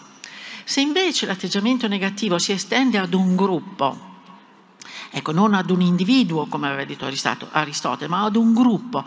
[0.63, 4.15] Se invece l'atteggiamento negativo si estende ad un gruppo,
[5.09, 7.09] ecco, non ad un individuo, come aveva detto
[7.51, 9.03] Aristotele, ma ad un gruppo,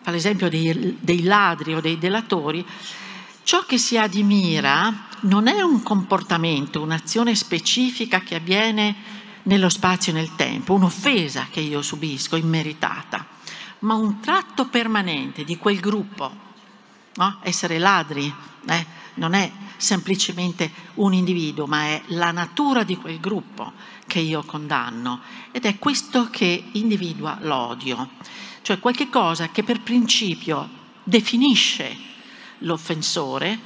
[0.00, 2.64] fa l'esempio dei, dei ladri o dei delatori,
[3.44, 10.14] ciò che si admira non è un comportamento, un'azione specifica che avviene nello spazio e
[10.14, 13.26] nel tempo, un'offesa che io subisco, immeritata,
[13.80, 16.50] ma un tratto permanente di quel gruppo.
[17.14, 17.38] No?
[17.42, 18.32] Essere ladri
[18.66, 23.72] eh, non è semplicemente un individuo, ma è la natura di quel gruppo
[24.06, 28.10] che io condanno ed è questo che individua l'odio,
[28.62, 30.68] cioè qualche cosa che per principio
[31.02, 31.96] definisce
[32.58, 33.58] l'offensore,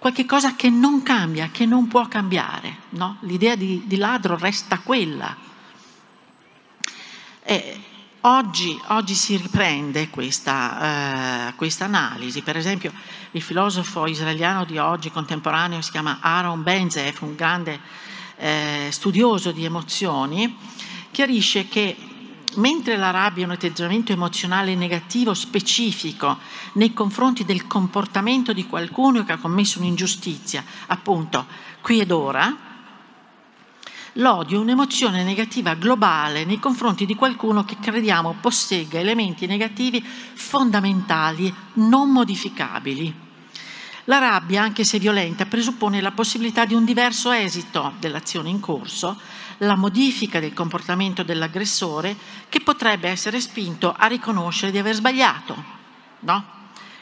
[0.00, 2.78] qualche cosa che non cambia, che non può cambiare.
[2.90, 3.18] No?
[3.20, 5.36] L'idea di, di, ladro resta quella.
[8.22, 12.40] Oggi, oggi, si riprende questa, eh, questa, analisi.
[12.40, 12.92] Per esempio,
[13.32, 17.80] il filosofo israeliano di oggi, contemporaneo, si chiama Aaron Benzef, un grande
[18.36, 20.56] eh, studioso di emozioni,
[21.10, 21.96] chiarisce che
[22.54, 26.38] mentre la rabbia è un atteggiamento emozionale negativo specifico
[26.74, 31.46] nei confronti del comportamento di qualcuno che ha commesso un'ingiustizia, appunto
[31.80, 32.68] qui ed ora,
[34.14, 41.52] l'odio è un'emozione negativa globale nei confronti di qualcuno che crediamo possegga elementi negativi fondamentali,
[41.74, 43.28] non modificabili.
[44.10, 49.16] La rabbia, anche se violenta, presuppone la possibilità di un diverso esito dell'azione in corso,
[49.58, 52.16] la modifica del comportamento dell'aggressore
[52.48, 55.64] che potrebbe essere spinto a riconoscere di aver sbagliato,
[56.20, 56.44] no?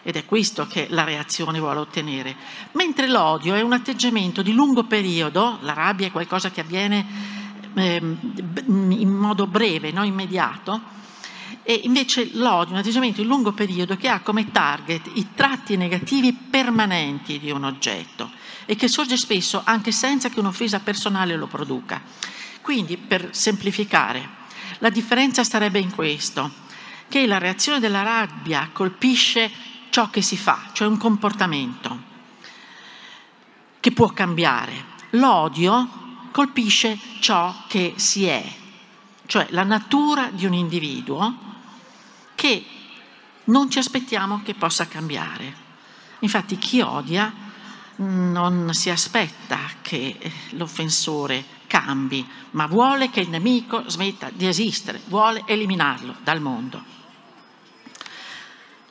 [0.03, 2.37] Ed è questo che la reazione vuole ottenere.
[2.73, 7.07] Mentre l'odio è un atteggiamento di lungo periodo, la rabbia è qualcosa che avviene
[7.73, 8.03] eh,
[8.67, 10.97] in modo breve, non immediato,
[11.71, 16.33] e invece l'odio un atteggiamento di lungo periodo che ha come target i tratti negativi
[16.33, 18.31] permanenti di un oggetto
[18.65, 22.01] e che sorge spesso anche senza che un'offesa personale lo produca.
[22.63, 24.27] Quindi, per semplificare,
[24.79, 26.51] la differenza starebbe in questo,
[27.07, 29.51] che la reazione della rabbia colpisce
[29.91, 32.03] ciò che si fa, cioè un comportamento
[33.79, 34.87] che può cambiare.
[35.11, 38.43] L'odio colpisce ciò che si è,
[39.27, 41.45] cioè la natura di un individuo
[42.39, 42.65] che
[43.47, 45.67] non ci aspettiamo che possa cambiare.
[46.21, 47.35] Infatti chi odia
[47.97, 50.17] non si aspetta che
[50.51, 56.97] l'offensore cambi, ma vuole che il nemico smetta di esistere, vuole eliminarlo dal mondo.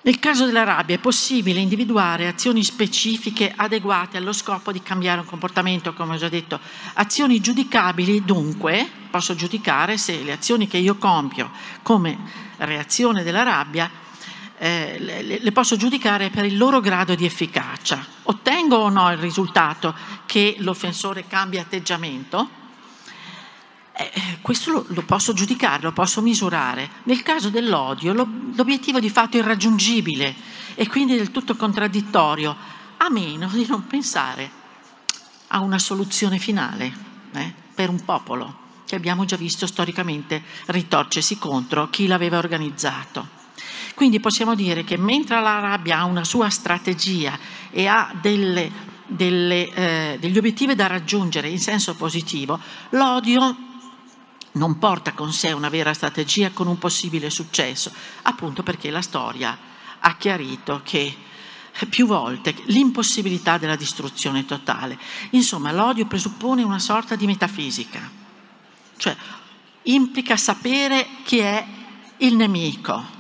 [0.08, 5.26] Nel caso della rabbia è possibile individuare azioni specifiche adeguate allo scopo di cambiare un
[5.26, 6.62] comportamento, come ho già detto.
[6.94, 12.18] Azioni giudicabili, dunque, posso giudicare se le azioni che io compio come
[12.60, 13.92] reazione della rabbia
[14.58, 18.02] eh, le, le, posso giudicare per il loro grado di efficacia.
[18.24, 19.94] Ottengo o no il risultato
[20.26, 22.67] che l'offensore cambia atteggiamento?
[24.00, 26.88] Eh, questo lo, lo, posso giudicare, lo posso misurare.
[27.04, 30.36] Nel caso dell'odio lo, l'obiettivo di fatto è irraggiungibile
[30.76, 32.56] e quindi del tutto contraddittorio,
[32.98, 34.48] a meno di non pensare
[35.48, 36.94] a una soluzione finale
[37.32, 43.36] eh, per un popolo che abbiamo già visto storicamente ritorcersi contro chi l'aveva organizzato.
[43.96, 47.38] Quindi possiamo dire che mentre la rabbia ha una sua strategia
[47.72, 48.72] e ha delle,
[49.08, 52.60] delle, eh, degli obiettivi da raggiungere in senso positivo,
[52.92, 53.66] l'odio
[54.58, 57.92] non porta con sé una vera strategia con un possibile successo,
[58.24, 59.58] appunto perché la storia
[60.00, 61.16] ha chiarito che
[61.90, 64.98] più volte l'impossibilità della distruzione totale.
[65.32, 68.10] Insomma, l'odio presuppone una sorta di metafisica,
[68.98, 69.16] cioè
[69.84, 71.66] implica sapere chi è
[72.18, 73.16] il nemico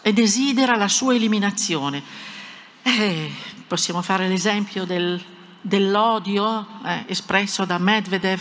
[0.00, 2.02] e desidera la sua eliminazione.
[2.82, 3.32] Eh,
[3.66, 5.22] possiamo fare l'esempio del,
[5.60, 8.40] dell'odio eh, espresso da Medvedev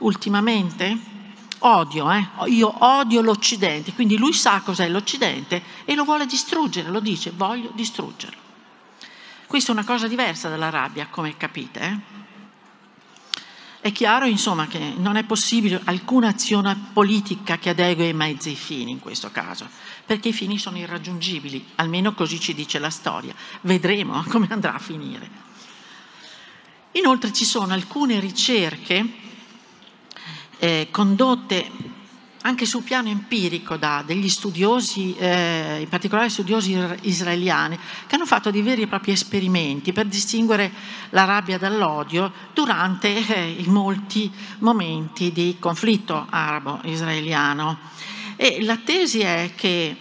[0.00, 1.18] ultimamente?
[1.60, 2.26] Odio, eh?
[2.46, 7.70] io odio l'Occidente, quindi lui sa cos'è l'Occidente e lo vuole distruggere, lo dice, voglio
[7.74, 8.38] distruggerlo.
[9.46, 11.80] Questa è una cosa diversa dalla rabbia, come capite.
[11.80, 11.98] Eh?
[13.82, 18.54] È chiaro, insomma, che non è possibile alcuna azione politica che adegui i mezzi ai
[18.54, 19.68] fini in questo caso,
[20.06, 23.34] perché i fini sono irraggiungibili, almeno così ci dice la storia.
[23.62, 25.48] Vedremo come andrà a finire.
[26.92, 29.19] Inoltre ci sono alcune ricerche
[30.60, 31.98] eh, condotte
[32.42, 38.50] anche sul piano empirico da degli studiosi, eh, in particolare studiosi israeliani, che hanno fatto
[38.50, 40.72] dei veri e propri esperimenti per distinguere
[41.10, 44.30] la rabbia dall'odio durante eh, i molti
[44.60, 47.78] momenti di conflitto arabo-israeliano.
[48.36, 49.96] E la tesi è che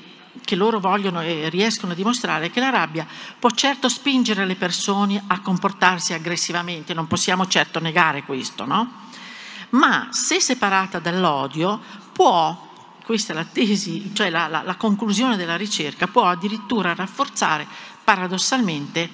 [0.46, 3.06] che loro vogliono e riescono a dimostrare che la rabbia
[3.38, 9.10] può certo spingere le persone a comportarsi aggressivamente, non possiamo certo negare questo, no?
[9.72, 11.80] Ma se separata dall'odio
[12.12, 12.68] può
[13.10, 17.66] questa è la tesi, cioè la, la, la, conclusione della ricerca, può addirittura rafforzare
[18.04, 19.10] paradossalmente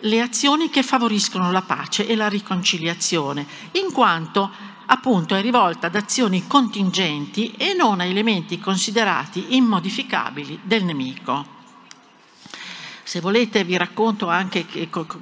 [0.00, 4.50] le azioni che favoriscono la pace e la riconciliazione, in quanto
[4.86, 11.46] appunto è rivolta ad azioni contingenti e non a elementi considerati immodificabili del nemico.
[13.04, 14.66] Se volete vi racconto anche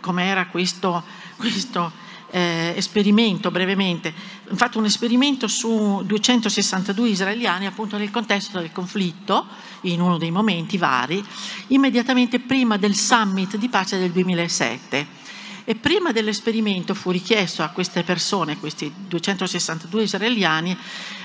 [0.00, 1.02] com'era questo,
[1.36, 1.92] questo
[2.32, 4.12] eh, esperimento brevemente.
[4.54, 9.46] Fatto un esperimento su 262 israeliani appunto nel contesto del conflitto,
[9.82, 11.22] in uno dei momenti vari,
[11.68, 15.20] immediatamente prima del summit di pace del 2007
[15.64, 20.76] e prima dell'esperimento fu richiesto a queste persone, questi 262 israeliani,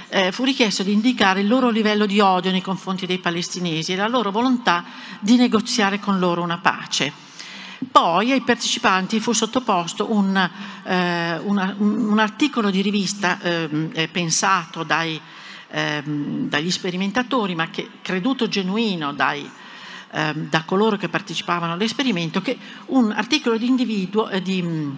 [0.10, 3.96] eh, fu richiesto di indicare il loro livello di odio nei confronti dei palestinesi e
[3.96, 4.84] la loro volontà
[5.20, 7.27] di negoziare con loro una pace.
[7.92, 10.36] Poi ai partecipanti fu sottoposto un,
[10.84, 15.20] eh, una, un articolo di rivista ehm, eh, pensato dai,
[15.70, 19.50] ehm, dagli sperimentatori, ma che creduto genuino dai,
[20.12, 22.58] Ehm, da coloro che partecipavano all'esperimento, che
[22.88, 24.98] un articolo di, eh, di mh,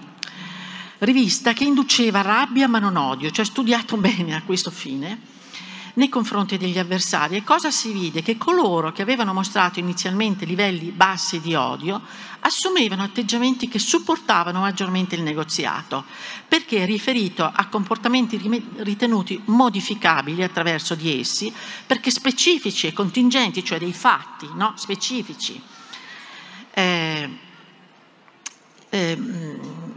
[0.99, 5.38] rivista che induceva rabbia ma non odio, cioè studiato bene a questo fine
[5.95, 8.21] nei confronti degli avversari e cosa si vide?
[8.21, 12.01] Che coloro che avevano mostrato inizialmente livelli bassi di odio
[12.41, 16.05] assumevano atteggiamenti che supportavano maggiormente il negoziato,
[16.47, 18.39] perché riferito a comportamenti
[18.77, 21.53] ritenuti modificabili attraverso di essi,
[21.85, 24.73] perché specifici e contingenti, cioè dei fatti no?
[24.75, 25.61] specifici.
[26.71, 27.29] Eh,
[28.89, 29.17] eh,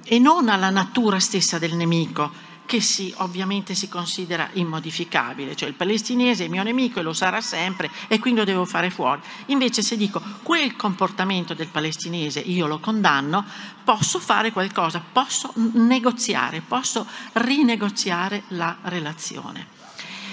[0.05, 5.75] e non alla natura stessa del nemico, che si, ovviamente si considera immodificabile, cioè il
[5.75, 9.21] palestinese è mio nemico e lo sarà sempre e quindi lo devo fare fuori.
[9.47, 13.45] Invece se dico quel comportamento del palestinese io lo condanno,
[13.85, 19.67] posso fare qualcosa, posso negoziare, posso rinegoziare la relazione.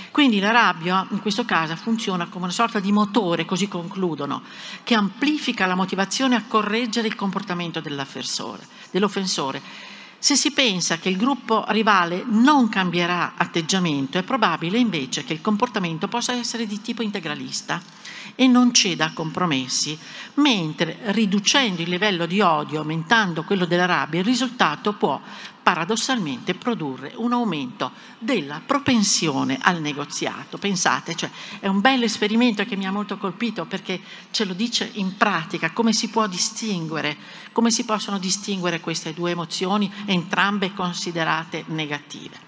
[0.10, 4.44] Quindi la rabbia in questo caso funziona come una sorta di motore, così concludono,
[4.86, 9.60] che amplifica la motivazione a correggere il comportamento dell'offensore
[10.20, 15.42] se si pensa che il gruppo rivale non cambierà atteggiamento, è probabile invece che il
[15.42, 17.82] comportamento possa essere di tipo integralista
[18.40, 20.00] e non ceda a compromessi,
[20.36, 25.20] mentre riducendo il livello di odio, aumentando quello della rabbia, il risultato può
[25.62, 30.58] paradossalmente produrre un aumento della propensione al negoziato.
[30.58, 31.30] Pensate, cioè,
[31.60, 34.00] è un bel esperimento che mi ha molto colpito perché
[34.32, 37.18] ce lo dice in pratica come si può distinguere,
[37.52, 42.48] come si possono distinguere queste due emozioni, entrambe considerate negative.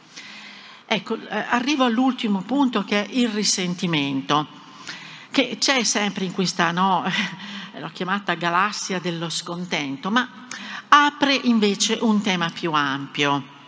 [0.85, 4.60] Ecco, eh, arrivo all'ultimo punto che è il risentimento,
[5.31, 7.03] che c'è sempre in questa, no,
[7.79, 10.47] l'ho chiamata galassia dello scontento, ma
[10.89, 13.59] apre invece un tema più ampio.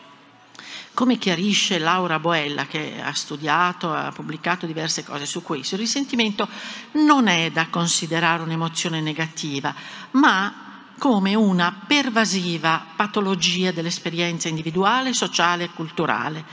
[0.93, 6.47] Come chiarisce Laura Boella, che ha studiato, ha pubblicato diverse cose su questo, il risentimento
[6.93, 9.73] non è da considerare un'emozione negativa,
[10.11, 16.45] ma come una pervasiva patologia dell'esperienza individuale, sociale e culturale.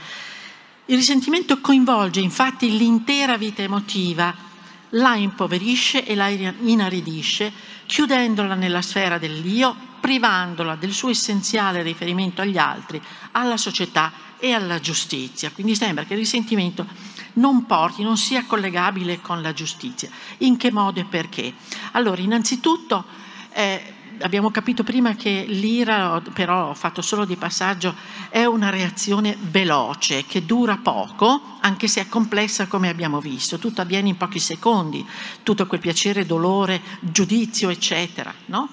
[0.85, 4.49] Il risentimento coinvolge infatti l'intera vita emotiva,
[4.91, 7.51] la impoverisce e la inaridisce,
[7.85, 14.79] chiudendola nella sfera dell'io privandola del suo essenziale riferimento agli altri, alla società e alla
[14.79, 15.51] giustizia.
[15.51, 16.85] Quindi sembra che il risentimento
[17.33, 20.09] non porti, non sia collegabile con la giustizia.
[20.39, 21.53] In che modo e perché?
[21.91, 23.05] Allora, innanzitutto
[23.53, 27.95] eh, abbiamo capito prima che l'ira, però ho fatto solo di passaggio,
[28.29, 33.59] è una reazione veloce che dura poco, anche se è complessa come abbiamo visto.
[33.59, 35.05] Tutto avviene in pochi secondi,
[35.43, 38.33] tutto quel piacere, dolore, giudizio, eccetera.
[38.45, 38.69] No?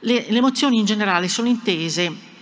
[0.00, 2.34] Le, le emozioni in generale sono intese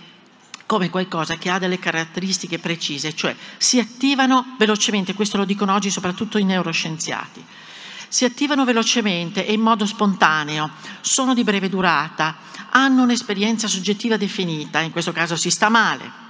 [0.65, 5.91] come qualcosa che ha delle caratteristiche precise, cioè si attivano velocemente, questo lo dicono oggi
[5.91, 7.43] soprattutto i neuroscienziati,
[8.07, 10.69] si attivano velocemente e in modo spontaneo,
[11.01, 12.37] sono di breve durata,
[12.69, 16.23] hanno un'esperienza soggettiva definita, in questo caso si sta male,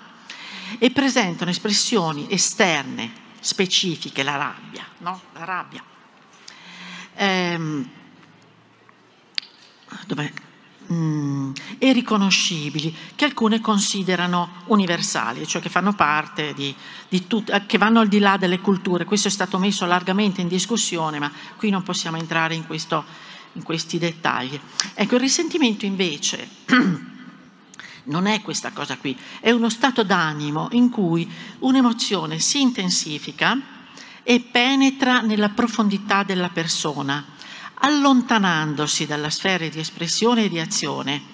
[0.79, 5.21] e presentano espressioni esterne, specifiche, la rabbia, no?
[5.33, 5.83] La rabbia.
[7.15, 7.89] Ehm,
[10.05, 10.31] dov'è?
[10.91, 16.73] Mm, e riconoscibili, che alcune considerano universali, cioè che fanno parte di,
[17.09, 19.05] di tut- eh, che vanno al di là delle culture.
[19.05, 23.03] Questo è stato messo largamente in discussione, ma qui non possiamo entrare in, questo,
[23.53, 24.59] in questi dettagli.
[24.93, 26.47] Ecco, il risentimento invece
[28.05, 31.29] non è questa cosa qui, è uno stato d'animo in cui
[31.59, 33.73] un'emozione si intensifica
[34.27, 37.23] e penetra nella profondità della persona,
[37.85, 41.33] allontanandosi dalla sfera di espressione e di azione.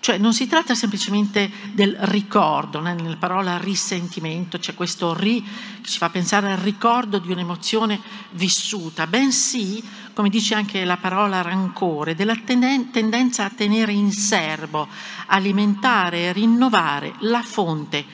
[0.00, 5.98] Cioè non si tratta semplicemente del ricordo, nella parola risentimento c'è questo ri che ci
[5.98, 7.98] fa pensare al ricordo di un'emozione
[8.32, 9.82] vissuta, bensì,
[10.12, 14.86] come dice anche la parola rancore, della tendenza a tenere in serbo,
[15.26, 18.04] alimentare e rinnovare la fonte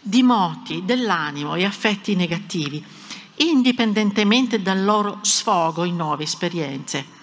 [0.00, 2.84] di moti dell'animo e affetti negativi
[3.36, 7.13] indipendentemente dal loro sfogo in nuove esperienze.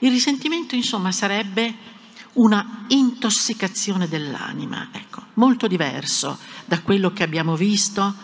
[0.00, 1.94] Il risentimento, insomma, sarebbe
[2.34, 8.14] una intossicazione dell'anima, ecco, molto diverso da quello che abbiamo visto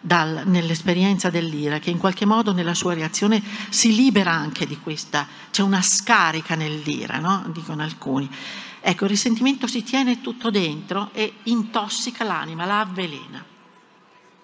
[0.00, 5.26] dal, nell'esperienza dell'ira, che in qualche modo nella sua reazione si libera anche di questa,
[5.50, 7.44] c'è una scarica nell'ira, no?
[7.52, 8.28] dicono alcuni.
[8.80, 13.44] Ecco, il risentimento si tiene tutto dentro e intossica l'anima, la avvelena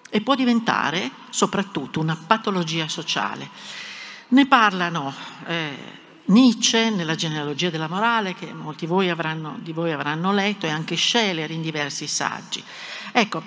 [0.09, 3.49] e può diventare soprattutto una patologia sociale.
[4.29, 5.13] Ne parlano
[5.45, 10.69] eh, Nietzsche nella genealogia della morale, che molti voi avranno, di voi avranno letto, e
[10.69, 12.63] anche Scheler in diversi saggi.
[13.11, 13.43] Ecco,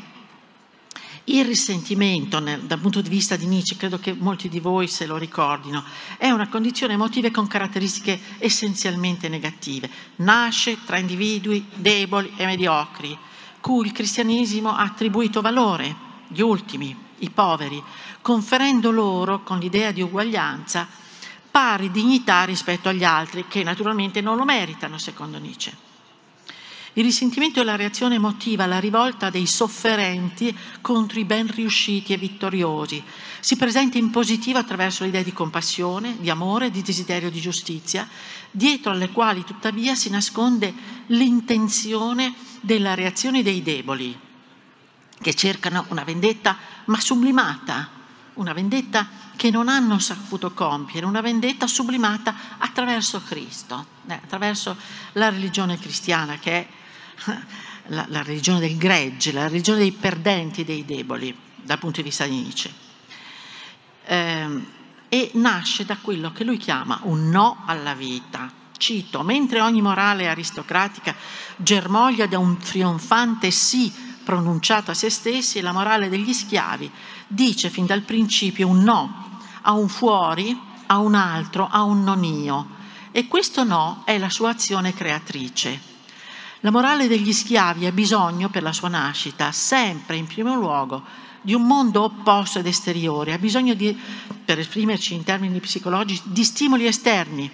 [1.25, 5.07] il risentimento nel, dal punto di vista di Nietzsche, credo che molti di voi se
[5.07, 5.85] lo ricordino,
[6.17, 9.91] è una condizione emotiva con caratteristiche essenzialmente negative.
[10.17, 13.19] Nasce tra individui deboli e mediocri,
[13.61, 17.83] cui il cristianesimo ha attribuito valore gli ultimi, i poveri,
[18.23, 20.87] conferendo loro, con l'idea di uguaglianza,
[21.59, 25.77] pari dignità rispetto agli altri, che naturalmente non lo meritano, secondo Nietzsche.
[26.93, 32.17] Il risentimento è la reazione emotiva alla rivolta dei sofferenti contro i ben riusciti e
[32.17, 33.03] vittoriosi.
[33.41, 38.09] Si presenta in positivo attraverso l'idea di compassione, di amore, di desiderio di giustizia,
[38.53, 40.73] dietro alle quali tuttavia si nasconde
[41.07, 44.17] l'intenzione della reazione dei deboli,
[45.21, 47.91] che cercano una vendetta ma sublimata,
[48.35, 54.77] una vendetta che non hanno saputo compiere, una vendetta sublimata attraverso Cristo, eh, attraverso
[55.13, 56.67] la religione cristiana che è
[57.87, 61.33] la, la, religione del gregge, la religione dei perdenti, dei deboli,
[61.63, 62.73] dal punto di vista di Nietzsche.
[64.07, 64.63] Eh,
[65.09, 68.51] e nasce da quello che lui chiama un no alla vita.
[68.77, 71.15] Cito, mentre ogni morale aristocratica
[71.55, 73.93] germoglia da un trionfante sì
[74.25, 76.91] pronunciato a se stessi, la morale degli schiavi
[77.29, 79.28] dice fin dal principio un no
[79.63, 82.77] a un fuori, a un altro, a un non io.
[83.11, 85.97] E questo no è la sua azione creatrice.
[86.61, 91.05] La morale degli schiavi ha bisogno, per la sua nascita, sempre in primo luogo,
[91.41, 93.97] di un mondo opposto ed esteriore, ha bisogno di,
[94.45, 97.51] per esprimerci in termini psicologici, di stimoli esterni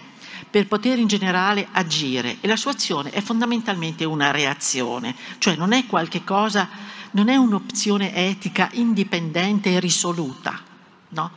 [0.50, 5.72] per poter in generale agire e la sua azione è fondamentalmente una reazione, cioè non
[5.72, 6.68] è qualche cosa,
[7.11, 10.61] non è un'opzione etica indipendente e risoluta,
[11.09, 11.30] no?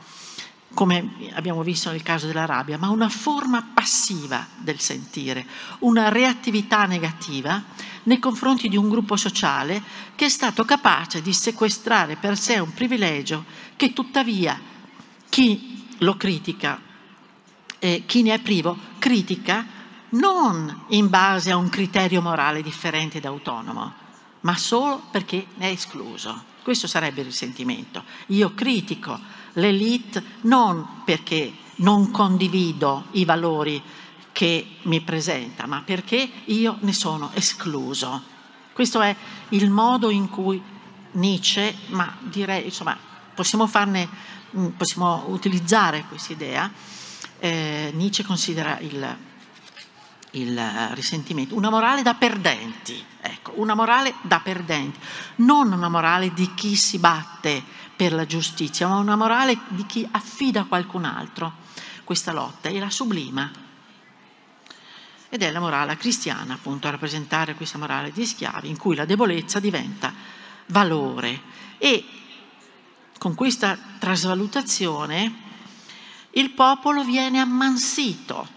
[0.77, 5.43] Come abbiamo visto nel caso della rabbia, ma una forma passiva del sentire,
[5.79, 7.63] una reattività negativa
[8.03, 9.81] nei confronti di un gruppo sociale
[10.13, 13.43] che è stato capace di sequestrare per sé un privilegio
[13.75, 14.61] che tuttavia
[15.29, 16.79] chi lo critica
[17.79, 19.65] eh, chi ne è privo critica
[20.09, 23.93] non in base a un criterio morale differente ed autonomo,
[24.41, 26.53] ma solo perché ne è escluso.
[26.61, 28.03] Questo sarebbe il risentimento.
[28.27, 29.19] Io critico
[29.57, 33.81] l'elite non perché non condivido i valori
[34.31, 38.21] che mi presenta, ma perché io ne sono escluso.
[38.73, 39.15] Questo è
[39.49, 40.61] il modo in cui
[41.13, 42.95] Nietzsche, ma direi, insomma,
[43.33, 44.07] possiamo farne,
[44.55, 46.71] mm, possiamo utilizzare questa idea,
[47.39, 49.17] eh, Nietzsche considera il,
[50.31, 54.99] il risentimento una morale da perdenti, ecco, una morale da perdenti,
[55.37, 60.07] non una morale di chi si batte per la giustizia, ma una morale di chi
[60.09, 61.65] affida a qualcun altro
[62.05, 63.51] questa lotta e la sublima.
[65.29, 69.03] Ed è la morale cristiana, appunto, a rappresentare questa morale di schiavi, in cui la
[69.03, 70.13] debolezza diventa
[70.67, 71.41] valore.
[71.77, 72.05] E
[73.17, 75.45] con questa trasvalutazione
[76.31, 78.47] il popolo viene ammansito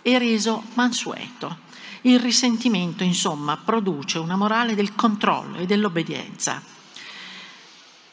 [0.00, 1.66] e reso mansueto.
[2.02, 6.77] Il risentimento, insomma, produce una morale del controllo e dell'obbedienza.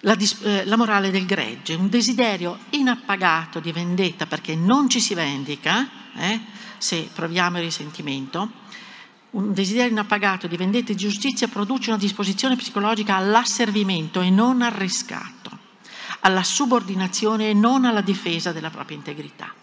[0.02, 5.14] La, eh, la, morale del gregge, un desiderio inappagato di vendetta perché non ci si
[5.14, 6.40] vendica, eh,
[6.78, 8.50] se proviamo il risentimento,
[9.32, 14.62] un desiderio inappagato di vendetta e di giustizia produce una disposizione psicologica all'asservimento e non
[14.62, 15.46] al riscatto
[16.26, 19.54] alla subordinazione e non alla difesa della propria integrità.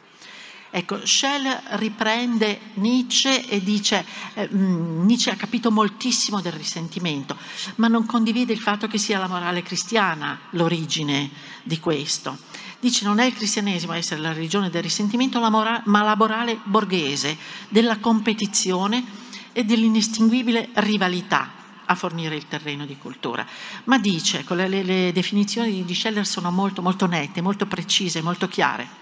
[0.74, 7.36] Ecco, Schell riprende Nietzsche e dice, eh, mm, Nietzsche ha capito moltissimo del risentimento,
[7.74, 11.30] ma non condivide il fatto che sia la morale cristiana l'origine
[11.62, 12.38] di questo.
[12.80, 17.36] Dice non è il cristianesimo a essere la religione del risentimento, ma la morale borghese,
[17.68, 19.04] della competizione
[19.52, 21.50] e dell'inestinguibile rivalità
[21.84, 23.46] a fornire il terreno di cultura.
[23.84, 28.48] Ma dice, ecco, le, le definizioni di Scheller sono molto, molto nette, molto precise, molto
[28.48, 29.01] chiare.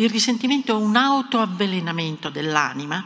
[0.00, 3.04] Il risentimento è un autoavvelenamento dell'anima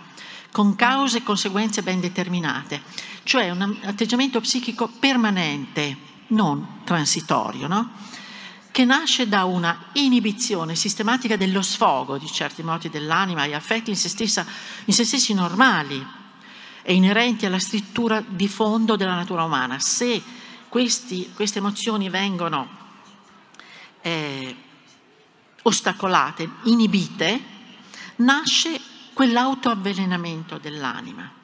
[0.51, 2.82] con cause e conseguenze ben determinate,
[3.22, 5.97] cioè un atteggiamento psichico permanente,
[6.28, 7.93] non transitorio, no?
[8.70, 13.97] che nasce da una inibizione sistematica dello sfogo di certi moti dell'anima e affetti in
[13.97, 14.45] se, stessa,
[14.84, 16.07] in se stessi normali
[16.82, 19.78] e inerenti alla struttura di fondo della natura umana.
[19.78, 20.22] Se
[20.68, 22.68] questi, queste emozioni vengono
[24.03, 24.57] eh,
[25.62, 27.40] ostacolate, inibite,
[28.16, 28.80] nasce
[29.12, 31.40] quell'autoavvelenamento dell'anima.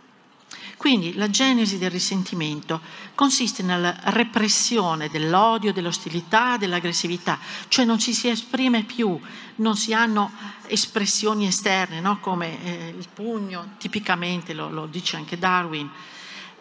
[0.79, 2.81] Quindi la genesi del risentimento
[3.17, 9.21] consiste nella repressione dell'odio, dell'ostilità, dell'aggressività, cioè non ci si esprime più,
[9.57, 10.31] non si hanno
[10.69, 12.21] espressioni esterne, no?
[12.21, 15.91] come eh, il pugno, tipicamente lo, lo, dice anche Darwin,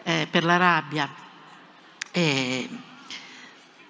[0.02, 1.08] eh, per la rabbia.
[2.10, 2.68] Eh,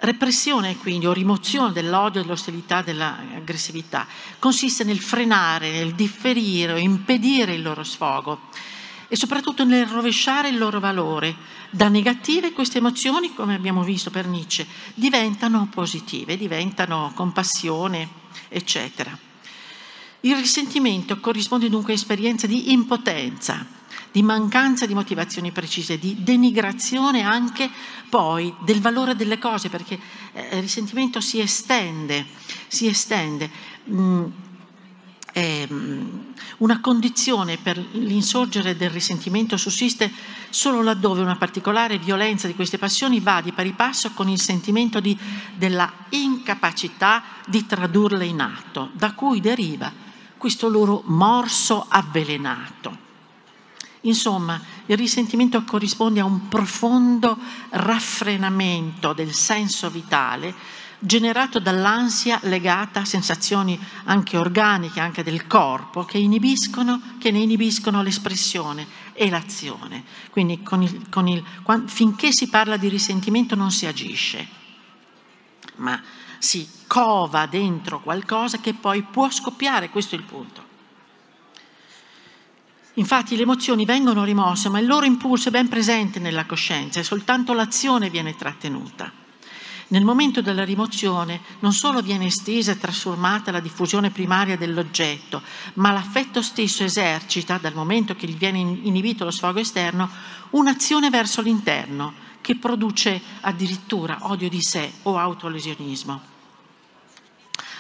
[0.01, 4.07] repressione quindi o rimozione dell'odio, dell'ostilità, dell'aggressività
[4.39, 8.41] consiste nel frenare, nel differire o impedire il loro sfogo
[9.09, 11.57] e soprattutto nel rovesciare il loro valore.
[11.71, 18.09] Da negative queste emozioni, come abbiamo visto per Nietzsche, diventano positive, diventano compassione,
[18.49, 19.17] eccetera.
[20.21, 23.67] Il risentimento corrisponde dunque a esperienze di impotenza,
[24.11, 27.71] di mancanza di motivazioni precise, di denigrazione anche
[28.09, 29.99] poi del valore delle cose, perché
[30.33, 32.27] eh, il risentimento si estende,
[32.69, 33.51] si estende.
[33.91, 34.25] Mm,
[35.39, 40.11] Ehm, una condizione per l'insorgere del risentimento sussiste
[40.51, 44.99] solo laddove una particolare violenza di queste passioni va di pari passo con il sentimento
[44.99, 45.17] di,
[45.55, 49.93] della incapacità di tradurle in atto, da cui deriva
[50.37, 53.08] questo loro morso avvelenato.
[54.09, 57.39] Insomma, il risentimento corrisponde a un profondo
[57.71, 60.55] raffrenamento del senso vitale
[61.01, 68.87] generato dall'ansia legata a sensazioni anche organiche, anche del corpo, che, che ne inibiscono l'espressione
[69.13, 70.05] e l'azione.
[70.31, 71.45] Quindi con il, con il,
[71.87, 74.49] finché si parla di risentimento non si agisce,
[75.77, 76.03] ma
[76.39, 80.68] si cova dentro qualcosa che poi può scoppiare, questo è il punto.
[82.99, 87.05] Infatti le emozioni vengono rimosse, ma il loro impulso è ben presente nella coscienza e
[87.05, 89.13] soltanto l'azione viene trattenuta.
[89.91, 95.41] Nel momento della rimozione non solo viene estesa e trasformata la diffusione primaria dell'oggetto,
[95.75, 100.11] ma l'affetto stesso esercita, dal momento che gli viene inibito lo sfogo esterno,
[100.51, 106.38] un'azione verso l'interno che produce addirittura odio di sé o autolesionismo.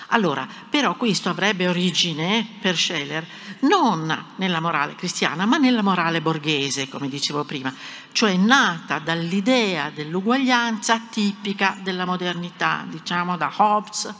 [0.09, 3.27] Allora, però questo avrebbe origine per Scheller
[3.61, 7.75] non nella morale cristiana, ma nella morale borghese, come dicevo prima,
[8.13, 14.15] cioè nata dall'idea dell'uguaglianza tipica della modernità, diciamo da Hobbes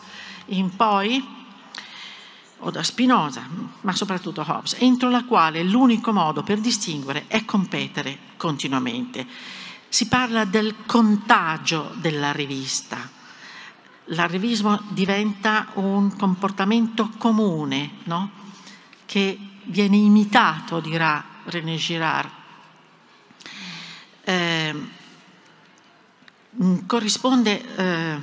[0.47, 1.37] in poi,
[2.59, 3.47] o da Spinoza,
[3.81, 9.27] ma soprattutto Hobbes, entro la quale l'unico modo per distinguere è competere continuamente.
[9.89, 13.17] Si parla del contagio della rivista
[14.09, 18.31] l'arrivismo diventa un comportamento comune, no?
[19.05, 22.31] che viene imitato, dirà René Girard.
[24.25, 24.75] Eh,
[26.87, 28.19] corrisponde, eh,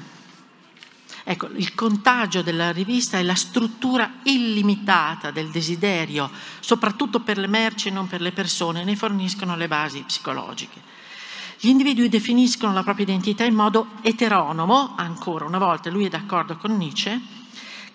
[1.24, 6.30] ecco, il contagio della rivista è la struttura illimitata del desiderio,
[6.60, 10.95] soprattutto per le merci e non per le persone, ne forniscono le basi psicologiche.
[11.60, 16.58] Gli individui definiscono la propria identità in modo eteronomo, ancora una volta lui è d'accordo
[16.58, 17.20] con Nietzsche,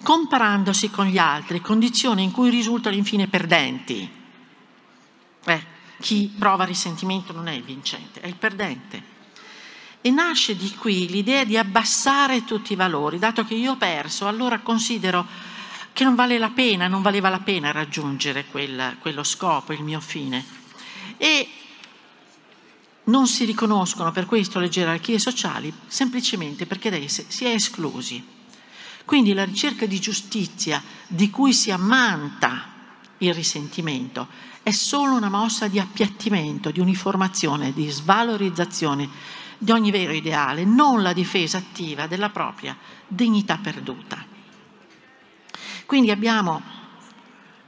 [0.02, 4.10] comparandosi con gli altri, condizione in cui risultano infine perdenti.
[5.44, 5.66] Eh,
[6.00, 9.18] chi prova risentimento non è il vincente, è il perdente.
[10.00, 14.26] E nasce di qui l'idea di abbassare tutti i valori, dato che io ho perso,
[14.26, 15.26] allora considero
[15.92, 20.00] che non vale la pena, non valeva la pena raggiungere quel, quello scopo, il mio
[20.00, 20.42] fine.
[21.18, 21.46] E
[23.04, 28.24] non si riconoscono per questo le gerarchie sociali semplicemente perché da esse si è esclusi.
[29.04, 32.68] Quindi la ricerca di giustizia di cui si ammanta
[33.18, 34.28] il risentimento
[34.62, 39.08] è solo una mossa di appiattimento, di uniformazione, di svalorizzazione
[39.58, 42.76] di ogni vero ideale, non la difesa attiva della propria
[43.06, 44.24] dignità perduta.
[45.84, 46.62] Quindi abbiamo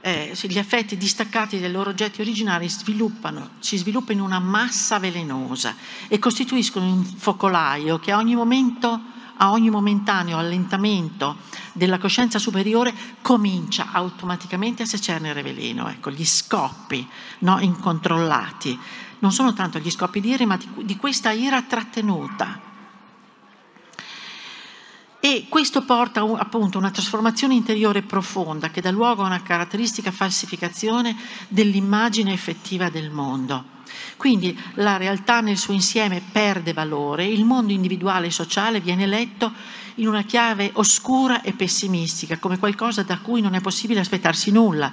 [0.05, 5.77] eh, gli affetti distaccati dai loro oggetti originari si sviluppano in una massa velenosa
[6.09, 8.99] e costituiscono un focolaio che a ogni momento
[9.37, 11.37] a ogni momentaneo allentamento
[11.71, 17.07] della coscienza superiore comincia automaticamente a secernere veleno, ecco, gli scoppi
[17.39, 18.77] no, incontrollati.
[19.19, 22.72] Non sono tanto gli scoppi di ira, ma di, di questa ira trattenuta.
[25.25, 30.11] E questo porta appunto a una trasformazione interiore profonda che dà luogo a una caratteristica
[30.11, 31.15] falsificazione
[31.47, 33.63] dell'immagine effettiva del mondo.
[34.17, 39.53] Quindi la realtà nel suo insieme perde valore, il mondo individuale e sociale viene letto
[39.95, 44.91] in una chiave oscura e pessimistica, come qualcosa da cui non è possibile aspettarsi nulla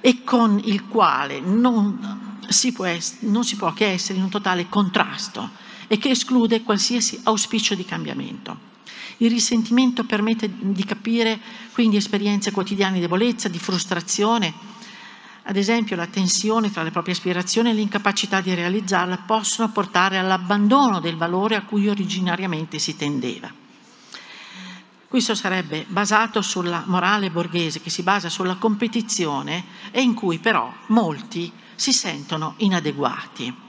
[0.00, 2.86] e con il quale non si può,
[3.20, 5.50] non si può che essere in un totale contrasto
[5.86, 8.69] e che esclude qualsiasi auspicio di cambiamento.
[9.22, 11.38] Il risentimento permette di capire
[11.72, 14.52] quindi esperienze quotidiane di debolezza, di frustrazione,
[15.42, 21.00] ad esempio la tensione tra le proprie aspirazioni e l'incapacità di realizzarla possono portare all'abbandono
[21.00, 23.52] del valore a cui originariamente si tendeva.
[25.06, 30.72] Questo sarebbe basato sulla morale borghese che si basa sulla competizione e in cui però
[30.86, 33.68] molti si sentono inadeguati.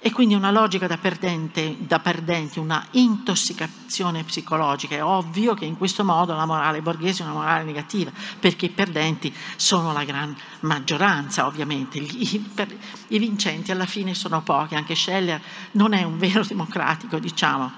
[0.00, 4.94] E quindi una logica da, perdente, da perdenti, una intossicazione psicologica.
[4.94, 8.70] È ovvio che in questo modo la morale borghese è una morale negativa, perché i
[8.70, 11.98] perdenti sono la gran maggioranza, ovviamente.
[11.98, 12.72] I, per,
[13.08, 15.42] I vincenti alla fine sono pochi, anche Scheller
[15.72, 17.72] non è un vero democratico, diciamo.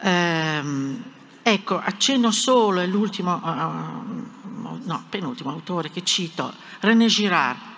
[0.00, 1.04] Ehm,
[1.40, 7.72] ecco, accenno solo, è l'ultimo, uh, no, penultimo autore che cito, René Girard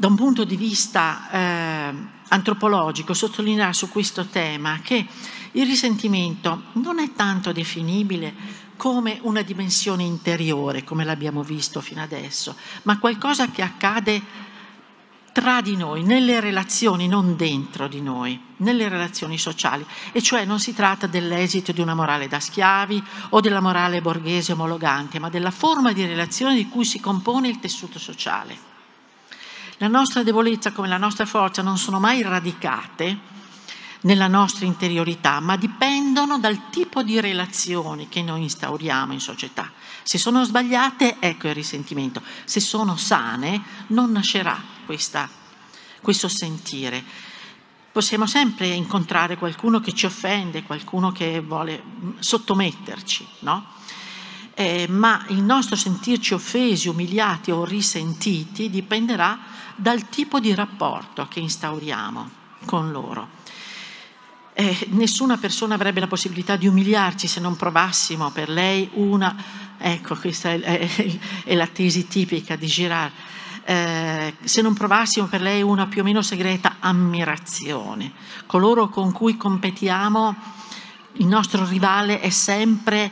[0.00, 1.94] da un punto di vista eh,
[2.28, 5.06] antropologico sottolineare su questo tema che
[5.52, 8.32] il risentimento non è tanto definibile
[8.78, 14.22] come una dimensione interiore, come l'abbiamo visto fino adesso, ma qualcosa che accade
[15.32, 19.84] tra di noi, nelle relazioni, non dentro di noi, nelle relazioni sociali.
[20.12, 24.52] E cioè non si tratta dell'esito di una morale da schiavi o della morale borghese
[24.52, 28.69] omologante, ma della forma di relazione di cui si compone il tessuto sociale.
[29.82, 33.18] La nostra debolezza come la nostra forza non sono mai radicate
[34.02, 39.72] nella nostra interiorità, ma dipendono dal tipo di relazioni che noi instauriamo in società.
[40.02, 42.20] Se sono sbagliate, ecco il risentimento.
[42.44, 45.26] Se sono sane, non nascerà questa,
[46.02, 47.02] questo sentire.
[47.90, 51.82] Possiamo sempre incontrare qualcuno che ci offende, qualcuno che vuole
[52.18, 53.64] sottometterci, no?
[54.52, 59.38] Eh, ma il nostro sentirci offesi, umiliati o risentiti dipenderà
[59.80, 62.30] dal tipo di rapporto che instauriamo
[62.66, 63.38] con loro.
[64.52, 69.34] Eh, nessuna persona avrebbe la possibilità di umiliarci se non provassimo per lei una,
[69.78, 73.12] ecco questa è, è, è la tesi tipica di Girard,
[73.64, 78.12] eh, se non provassimo per lei una più o meno segreta ammirazione.
[78.44, 80.36] Coloro con cui competiamo,
[81.14, 83.10] il nostro rivale è sempre,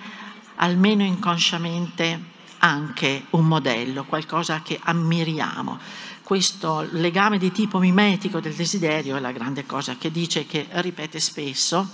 [0.56, 5.78] almeno inconsciamente, anche un modello, qualcosa che ammiriamo
[6.28, 11.20] questo legame di tipo mimetico del desiderio è la grande cosa che dice, che ripete
[11.20, 11.88] spesso.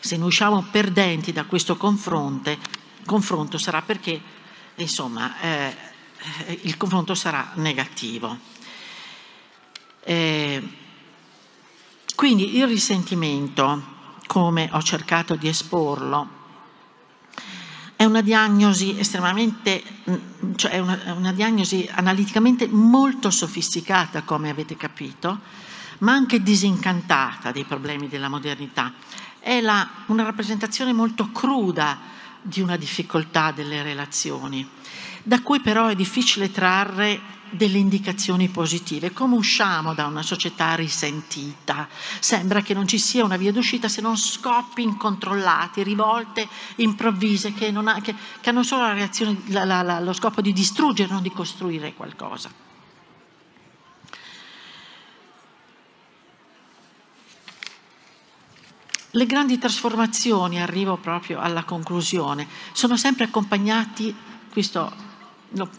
[0.00, 4.20] Se noi usciamo perdenti da questo confronto sarà perché,
[4.74, 5.76] insomma, eh,
[6.62, 8.36] il confronto sarà negativo.
[10.00, 10.68] Eh,
[12.16, 13.80] quindi il risentimento,
[14.26, 16.37] come ho cercato di esporlo,
[17.98, 24.76] è una diagnosi estremamente, mm, cioè è una, una diagnosi analiticamente molto sofisticata, come avete
[24.76, 25.40] capito,
[25.98, 28.92] ma anche disincantata dei problemi della modernità.
[29.40, 31.98] È la, una rappresentazione molto cruda
[32.40, 34.64] di una difficoltà delle relazioni,
[35.24, 37.20] da cui però è difficile trarre
[37.50, 39.12] delle indicazioni positive.
[39.12, 41.88] Come usciamo da una società risentita?
[42.20, 47.68] Sembra che non ci sia una via d'uscita se non scoppi incontrollati, rivolte improvvise che,
[47.68, 51.22] ha, che, che hanno solo la reazione, la, la, la, lo scopo di distruggere, non
[51.22, 52.66] di costruire qualcosa.
[59.12, 64.14] Le grandi trasformazioni, arrivo proprio alla conclusione, sono sempre accompagnati,
[64.50, 65.07] questo
[65.50, 65.70] lo,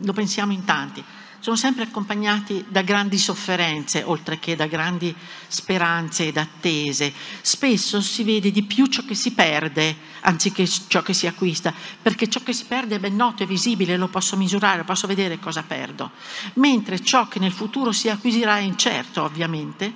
[0.00, 1.02] lo pensiamo in tanti,
[1.44, 5.14] sono sempre accompagnati da grandi sofferenze, oltre che da grandi
[5.46, 7.12] speranze ed attese.
[7.42, 12.30] Spesso si vede di più ciò che si perde anziché ciò che si acquista, perché
[12.30, 15.62] ciò che si perde è ben noto, è visibile, lo posso misurare, posso vedere cosa
[15.62, 16.12] perdo,
[16.54, 19.92] mentre ciò che nel futuro si acquisirà è incerto, ovviamente,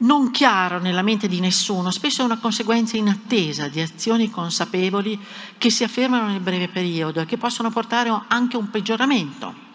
[0.00, 5.18] non chiaro nella mente di nessuno, spesso è una conseguenza inattesa di azioni consapevoli
[5.58, 9.68] che si affermano nel breve periodo e che possono portare anche a un peggioramento.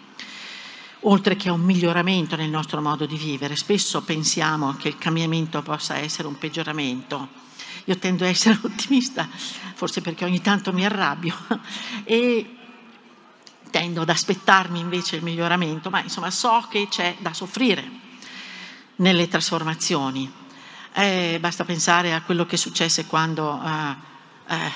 [1.08, 3.54] oltre che a un miglioramento nel nostro modo di vivere.
[3.54, 7.28] Spesso pensiamo che il cambiamento possa essere un peggioramento.
[7.84, 9.28] Io tendo a essere ottimista,
[9.74, 11.36] forse perché ogni tanto mi arrabbio,
[12.02, 12.56] e
[13.70, 18.05] tendo ad aspettarmi invece il miglioramento, ma insomma so che c'è da soffrire
[18.96, 20.32] nelle trasformazioni.
[20.92, 24.72] Eh, basta pensare a quello che successe quando eh, eh,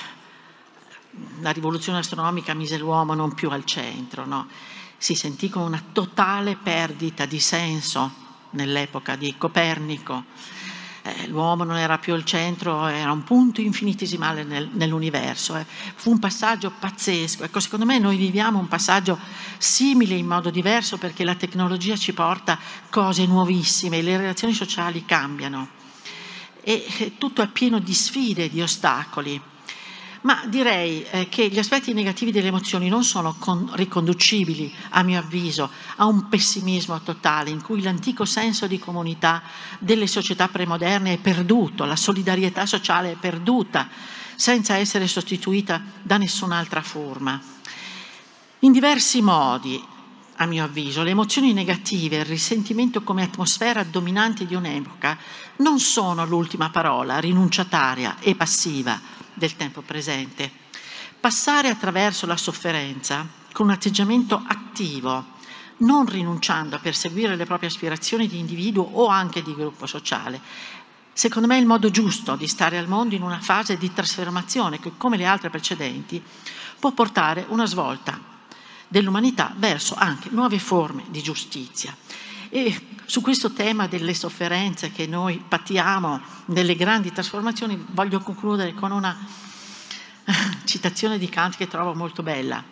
[1.39, 4.47] la rivoluzione astronomica mise l'uomo non più al centro, no?
[4.97, 8.11] si sentì come una totale perdita di senso
[8.51, 10.25] nell'epoca di Copernico.
[11.03, 15.55] Eh, l'uomo non era più al centro, era un punto infinitesimale nel, nell'universo.
[15.55, 15.65] Eh.
[15.95, 17.43] Fu un passaggio pazzesco.
[17.43, 19.17] Ecco, secondo me noi viviamo un passaggio
[19.57, 25.79] simile in modo diverso perché la tecnologia ci porta cose nuovissime, le relazioni sociali cambiano
[26.63, 29.41] e eh, tutto è pieno di sfide, di ostacoli
[30.21, 35.19] ma direi eh, che gli aspetti negativi delle emozioni non sono con, riconducibili, a mio
[35.19, 39.41] avviso, a un pessimismo totale in cui l'antico senso di comunità
[39.79, 43.89] delle società premoderne è perduto, la solidarietà sociale è perduta,
[44.35, 47.39] senza essere sostituita da nessun'altra forma.
[48.59, 49.83] In diversi modi,
[50.35, 55.17] a mio avviso, le emozioni negative, il risentimento come atmosfera dominante di un'epoca
[55.57, 60.51] non sono l'ultima parola rinunciataria e passiva del tempo presente.
[61.19, 65.25] Passare attraverso la sofferenza con un atteggiamento attivo,
[65.77, 70.39] non rinunciando a perseguire le proprie aspirazioni di individuo o anche di gruppo sociale,
[71.13, 74.79] secondo me è il modo giusto di stare al mondo in una fase di trasformazione
[74.79, 76.21] che, come le altre precedenti,
[76.79, 78.19] può portare una svolta
[78.87, 81.95] dell'umanità verso anche nuove forme di giustizia.
[82.49, 88.93] E su questo tema delle sofferenze che noi patiamo nelle grandi trasformazioni voglio concludere con
[88.93, 89.13] una
[90.63, 92.63] citazione di Kant che trovo molto bella.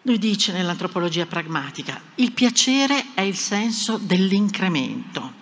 [0.00, 5.32] Lui dice nell'antropologia pragmatica, il piacere è il senso dell'incremento,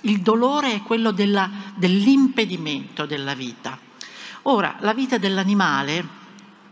[0.00, 3.78] il dolore è quello della, dell'impedimento della vita.
[4.44, 6.08] Ora, la vita dell'animale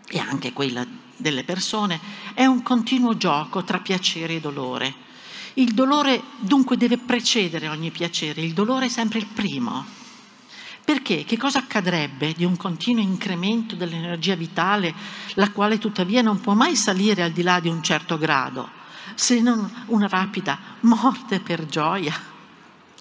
[0.09, 0.83] e anche quella
[1.15, 2.01] delle persone
[2.33, 5.04] è un continuo gioco tra piacere e dolore.
[5.57, 9.85] Il dolore dunque deve precedere ogni piacere, il dolore è sempre il primo.
[10.85, 11.25] Perché?
[11.25, 14.93] Che cosa accadrebbe di un continuo incremento dell'energia vitale,
[15.35, 18.69] la quale tuttavia non può mai salire al di là di un certo grado,
[19.15, 22.33] se non una rapida morte per gioia?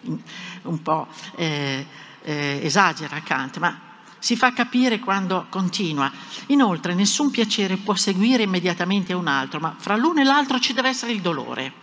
[0.04, 1.86] Un po' eh,
[2.22, 3.80] eh, esagera Kant, ma
[4.20, 6.12] si fa capire quando continua.
[6.48, 10.90] Inoltre nessun piacere può seguire immediatamente un altro, ma fra l'uno e l'altro ci deve
[10.90, 11.82] essere il dolore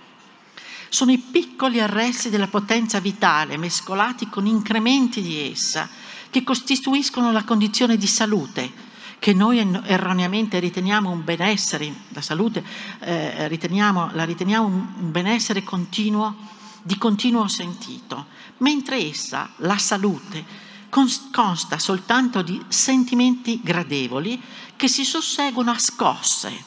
[0.90, 5.88] sono i piccoli arresti della potenza vitale mescolati con incrementi di essa
[6.28, 8.88] che costituiscono la condizione di salute
[9.20, 12.64] che noi erroneamente riteniamo un benessere, la salute
[13.00, 16.34] eh, riteniamo, la riteniamo un benessere continuo,
[16.82, 18.26] di continuo sentito,
[18.58, 24.40] mentre essa, la salute, consta soltanto di sentimenti gradevoli
[24.74, 26.64] che si susseguono a scosse,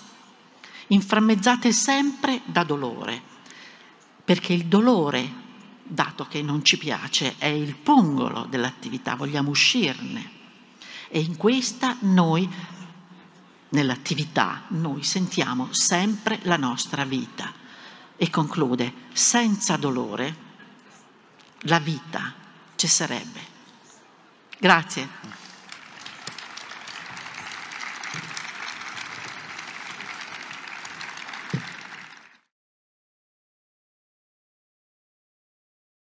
[0.88, 3.33] inframmezzate sempre da dolore
[4.24, 5.42] perché il dolore,
[5.84, 10.32] dato che non ci piace, è il pungolo dell'attività, vogliamo uscirne.
[11.10, 12.50] E in questa noi,
[13.70, 17.52] nell'attività, noi sentiamo sempre la nostra vita.
[18.16, 20.36] E conclude, senza dolore
[21.62, 22.34] la vita
[22.76, 23.52] cesserebbe.
[24.58, 25.43] Grazie.